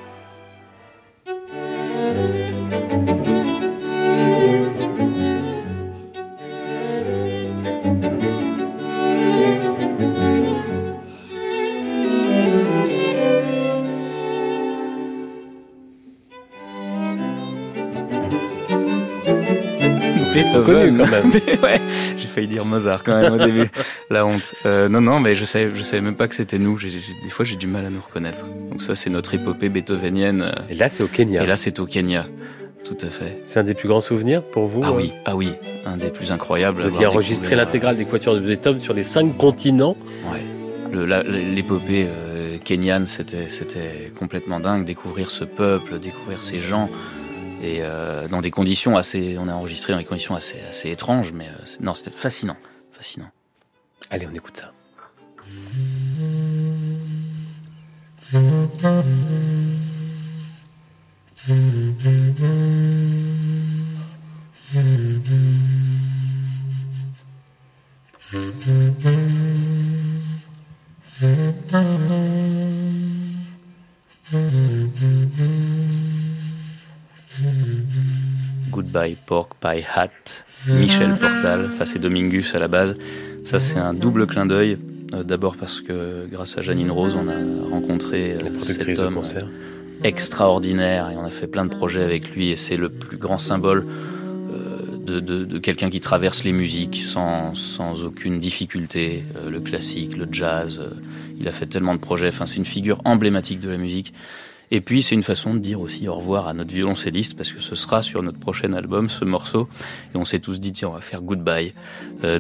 Connu 20.51 20.97
quand 20.97 21.09
même. 21.09 21.31
ouais, 21.63 21.81
j'ai 22.17 22.27
failli 22.27 22.47
dire 22.47 22.65
Mozart 22.65 23.03
quand 23.03 23.19
même 23.19 23.33
au 23.33 23.38
début. 23.38 23.69
La 24.09 24.25
honte. 24.25 24.53
Euh, 24.65 24.89
non, 24.89 25.01
non, 25.01 25.19
mais 25.19 25.35
je 25.35 25.45
savais, 25.45 25.71
je 25.73 25.81
savais 25.81 26.01
même 26.01 26.15
pas 26.15 26.27
que 26.27 26.35
c'était 26.35 26.59
nous. 26.59 26.77
des 26.77 27.29
fois, 27.29 27.45
j'ai 27.45 27.55
du 27.55 27.67
mal 27.67 27.85
à 27.85 27.89
nous 27.89 28.01
reconnaître. 28.01 28.45
Donc 28.69 28.81
ça, 28.81 28.95
c'est 28.95 29.09
notre 29.09 29.33
épopée 29.33 29.69
beethovenienne. 29.69 30.41
Euh, 30.41 30.62
et 30.69 30.75
là, 30.75 30.89
c'est 30.89 31.03
au 31.03 31.07
Kenya. 31.07 31.43
Et 31.43 31.47
là, 31.47 31.55
c'est 31.55 31.79
au 31.79 31.85
Kenya. 31.85 32.25
Tout 32.85 32.97
à 33.01 33.09
fait. 33.09 33.41
C'est 33.43 33.59
un 33.59 33.63
des 33.63 33.73
plus 33.73 33.88
grands 33.88 34.01
souvenirs 34.01 34.41
pour 34.41 34.65
vous 34.65 34.81
Ah 34.83 34.93
oui, 34.93 35.12
euh 35.13 35.21
ah 35.25 35.35
oui, 35.35 35.51
un 35.85 35.97
des 35.97 36.09
plus 36.09 36.31
incroyables. 36.31 36.81
Vous 36.81 36.88
aviez 36.88 37.05
enregistré 37.07 37.55
l'intégrale 37.55 37.95
des 37.95 38.05
quatuors 38.05 38.35
de 38.35 38.39
Beethoven 38.39 38.79
sur 38.79 38.93
les 38.93 39.03
cinq 39.03 39.38
continents. 39.38 39.97
Ouais. 40.31 40.39
L'épopée 41.27 42.07
euh, 42.07 42.57
kenyane, 42.63 43.05
c'était, 43.05 43.49
c'était 43.49 44.12
complètement 44.17 44.59
dingue. 44.59 44.85
Découvrir 44.85 45.29
ce 45.29 45.43
peuple, 45.43 45.99
découvrir 45.99 46.41
ces 46.41 46.59
gens 46.59 46.89
et 47.62 47.80
euh, 47.82 48.28
dans 48.28 48.41
des 48.41 48.52
conditions 48.52 48.98
assez, 48.98 49.38
on 49.38 49.48
a 49.48 49.54
enregistré 49.54 49.93
dans 49.93 50.00
des 50.00 50.06
conditions 50.06 50.36
assez, 50.36 50.58
assez 50.69 50.89
étranges, 50.89 51.32
mais 51.34 51.48
euh, 51.48 51.65
non, 51.82 51.93
c'était 51.93 52.12
fascinant, 52.12 52.58
fascinant. 52.91 53.30
Allez, 54.10 54.28
on 54.28 54.34
écoute 54.34 54.58
ça. 54.58 54.72
Goodbye 78.99 79.17
Pork 79.25 79.53
Pie 79.62 79.85
Hat, 79.95 80.43
Michel 80.67 81.15
Portal, 81.15 81.69
enfin 81.73 81.85
c'est 81.85 81.99
Domingus 81.99 82.53
à 82.55 82.59
la 82.59 82.67
base. 82.67 82.97
Ça 83.43 83.59
c'est 83.59 83.79
un 83.79 83.93
double 83.93 84.27
clin 84.27 84.45
d'œil. 84.45 84.77
Euh, 85.13 85.23
d'abord 85.23 85.55
parce 85.57 85.81
que 85.81 86.27
grâce 86.29 86.57
à 86.57 86.62
Janine 86.62 86.91
Rose, 86.91 87.15
on 87.19 87.27
a 87.27 87.69
rencontré 87.71 88.33
euh, 88.33 88.59
cet 88.59 88.99
homme 88.99 89.21
extraordinaire 90.03 91.09
et 91.09 91.15
on 91.15 91.25
a 91.25 91.31
fait 91.31 91.47
plein 91.47 91.65
de 91.65 91.73
projets 91.73 92.03
avec 92.03 92.29
lui 92.35 92.51
et 92.51 92.55
c'est 92.55 92.77
le 92.77 92.89
plus 92.89 93.17
grand 93.17 93.39
symbole 93.39 93.85
euh, 95.09 95.21
de, 95.21 95.57
quelqu'un 95.57 95.89
qui 95.89 95.99
traverse 95.99 96.43
les 96.43 96.51
musiques 96.51 97.01
sans, 97.05 97.55
sans 97.55 98.03
aucune 98.03 98.39
difficulté, 98.39 99.23
euh, 99.38 99.49
le 99.49 99.59
classique, 99.59 100.15
le 100.15 100.27
jazz. 100.31 100.79
Euh, 100.79 100.89
il 101.39 101.47
a 101.47 101.51
fait 101.51 101.65
tellement 101.65 101.95
de 101.95 101.99
projets. 101.99 102.27
Enfin, 102.27 102.45
c'est 102.45 102.57
une 102.57 102.65
figure 102.65 103.01
emblématique 103.05 103.59
de 103.59 103.69
la 103.69 103.77
musique. 103.77 104.13
Et 104.71 104.82
puis 104.82 105.01
c'est 105.01 105.15
une 105.15 105.23
façon 105.23 105.53
de 105.53 105.60
dire 105.60 105.82
aussi 105.82 106.08
au 106.08 106.15
revoir 106.15 106.47
à 106.47 106.53
notre 106.53 106.71
violoncelliste 106.71 107.36
parce 107.36 107.51
que 107.51 107.60
ce 107.60 107.75
sera 107.75 108.03
sur 108.03 108.21
notre 108.21 108.39
prochain 108.39 108.73
album 108.73 109.10
ce 109.10 109.25
morceau. 109.25 109.67
Et 110.13 110.17
on 110.17 110.25
s'est 110.25 110.39
tous 110.39 110.60
dit 110.60 110.73
tiens 110.73 110.89
on 110.89 110.93
va 110.93 111.01
faire 111.01 111.21
goodbye 111.21 111.73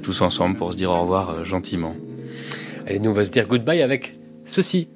tous 0.03 0.21
ensemble 0.21 0.55
pour 0.55 0.71
se 0.73 0.77
dire 0.77 0.91
au 0.91 1.01
revoir 1.01 1.43
gentiment. 1.43 1.95
Allez 2.85 2.99
nous 2.99 3.09
on 3.09 3.13
va 3.13 3.25
se 3.25 3.31
dire 3.31 3.47
goodbye 3.47 3.81
avec 3.81 4.15
ceci. 4.45 4.89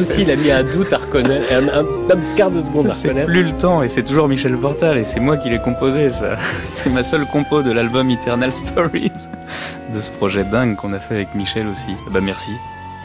Aussi, 0.00 0.22
il 0.22 0.30
a 0.30 0.36
mis 0.36 0.50
un 0.50 0.62
doute 0.62 0.92
à 0.92 0.98
reconnaître, 0.98 1.46
un, 1.52 1.68
un, 1.68 1.86
quart 2.36 2.50
de 2.50 2.60
seconde 2.60 2.88
à 2.88 2.92
reconnaître. 2.92 3.18
C'est 3.20 3.24
plus 3.24 3.42
le 3.42 3.52
temps, 3.52 3.82
et 3.82 3.88
c'est 3.88 4.02
toujours 4.02 4.28
Michel 4.28 4.56
Portal, 4.56 4.98
et 4.98 5.04
c'est 5.04 5.20
moi 5.20 5.36
qui 5.36 5.50
l'ai 5.50 5.60
composé, 5.60 6.10
ça. 6.10 6.38
C'est 6.64 6.90
ma 6.90 7.02
seule 7.02 7.26
compo 7.26 7.62
de 7.62 7.72
l'album 7.72 8.10
Eternal 8.10 8.52
Stories, 8.52 9.12
de 9.92 10.00
ce 10.00 10.12
projet 10.12 10.44
dingue 10.44 10.76
qu'on 10.76 10.92
a 10.92 10.98
fait 10.98 11.14
avec 11.14 11.34
Michel 11.34 11.66
aussi. 11.68 11.90
Bah 12.10 12.20
merci. 12.20 12.52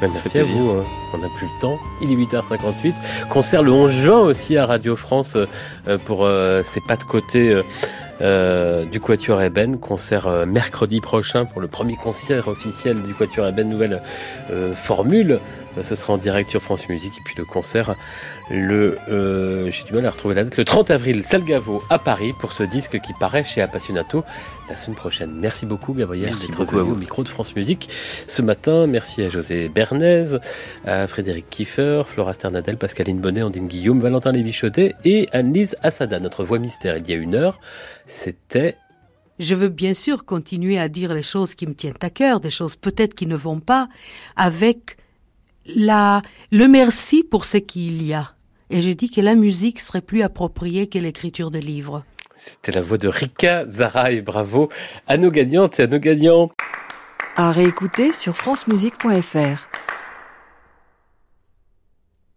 Bah, 0.01 0.07
merci 0.13 0.39
à 0.39 0.43
vous, 0.43 0.71
hein. 0.71 0.83
on 1.13 1.17
n'a 1.19 1.29
plus 1.37 1.47
le 1.47 1.61
temps. 1.61 1.79
Il 2.01 2.11
est 2.11 2.15
8h58. 2.15 2.93
Concert 3.29 3.63
le 3.63 3.71
11 3.71 3.91
juin 3.91 4.19
aussi 4.19 4.57
à 4.57 4.65
Radio 4.65 4.95
France 4.95 5.37
euh, 5.37 5.97
pour 6.05 6.25
euh, 6.25 6.63
ses 6.63 6.81
pas 6.81 6.97
de 6.97 7.03
côté. 7.03 7.61
Euh, 8.21 8.85
du 8.85 9.01
Quatuor 9.01 9.41
Eben, 9.41 9.77
concert 9.77 10.45
mercredi 10.47 11.01
prochain 11.01 11.43
pour 11.43 11.59
le 11.59 11.67
premier 11.67 11.97
concert 11.97 12.47
officiel 12.47 13.03
du 13.03 13.13
Quatuor 13.13 13.45
Eben, 13.45 13.67
nouvelle 13.67 14.01
formule 14.73 15.41
ce 15.83 15.95
sera 15.95 16.13
en 16.13 16.17
direct 16.17 16.49
sur 16.49 16.61
France 16.61 16.87
Musique. 16.89 17.17
Et 17.17 17.21
puis 17.23 17.35
le 17.37 17.45
concert, 17.45 17.95
le, 18.49 18.97
euh, 19.09 19.69
j'ai 19.71 19.83
du 19.83 19.93
mal 19.93 20.05
à 20.05 20.09
retrouver 20.09 20.35
la 20.35 20.43
date, 20.43 20.57
le 20.57 20.65
30 20.65 20.91
avril, 20.91 21.23
Salgavo 21.23 21.83
à 21.89 21.99
Paris 21.99 22.33
pour 22.39 22.53
ce 22.53 22.63
disque 22.63 22.99
qui 23.01 23.13
paraît 23.13 23.43
chez 23.43 23.61
Appassionato 23.61 24.23
la 24.69 24.75
semaine 24.75 24.95
prochaine. 24.95 25.31
Merci 25.39 25.65
beaucoup 25.65 25.93
Gabriel 25.93 26.29
Merci 26.29 26.51
beaucoup 26.51 26.79
à 26.79 26.83
vous. 26.83 26.93
au 26.93 26.97
micro 26.97 27.23
de 27.23 27.29
France 27.29 27.55
Musique 27.55 27.89
ce 28.27 28.41
matin. 28.41 28.87
Merci 28.87 29.23
à 29.23 29.29
José 29.29 29.69
Bernays, 29.69 30.37
à 30.85 31.07
Frédéric 31.07 31.49
Kiefer, 31.49 32.03
Flora 32.07 32.33
Sternadel, 32.33 32.77
Pascaline 32.77 33.19
Bonnet, 33.19 33.43
Andine 33.43 33.67
Guillaume, 33.67 33.99
Valentin 33.99 34.31
Lévy-Chaudet 34.31 34.95
et 35.03 35.29
Anne-Lise 35.31 35.75
Assada, 35.83 36.19
notre 36.19 36.43
voix 36.43 36.59
mystère. 36.59 36.97
Il 36.97 37.09
y 37.09 37.13
a 37.13 37.17
une 37.17 37.35
heure, 37.35 37.59
c'était 38.07 38.77
je 39.37 39.53
veux 39.53 39.67
bien 39.67 39.93
sûr 39.93 40.23
continuer 40.23 40.79
à 40.79 40.87
dire 40.87 41.13
les 41.13 41.21
choses 41.21 41.55
qui 41.55 41.67
me 41.67 41.73
tiennent 41.73 41.97
à 41.99 42.09
cœur, 42.09 42.39
des 42.39 42.49
choses 42.49 42.77
peut-être 42.77 43.13
qui 43.13 43.27
ne 43.27 43.35
vont 43.35 43.59
pas, 43.59 43.89
avec 44.37 44.95
la, 45.73 46.21
le 46.51 46.67
merci 46.67 47.23
pour 47.23 47.45
ce 47.45 47.57
qu'il 47.57 48.05
y 48.05 48.13
a. 48.13 48.33
Et 48.69 48.81
je 48.81 48.89
dis 48.89 49.09
que 49.09 49.21
la 49.21 49.35
musique 49.35 49.79
serait 49.79 50.01
plus 50.01 50.23
appropriée 50.23 50.87
que 50.87 50.97
l'écriture 50.97 51.51
de 51.51 51.59
livres. 51.59 52.03
C'était 52.37 52.71
la 52.71 52.81
voix 52.81 52.97
de 52.97 53.07
Rika 53.07 53.67
Zara 53.67 54.11
et 54.11 54.21
bravo 54.21 54.69
à 55.07 55.17
nos 55.17 55.31
gagnantes 55.31 55.79
et 55.79 55.83
à 55.83 55.87
nos 55.87 55.99
gagnants. 55.99 56.51
À 57.35 57.51
réécouter 57.51 58.13
sur 58.13 58.35
francemusique.fr. 58.35 59.67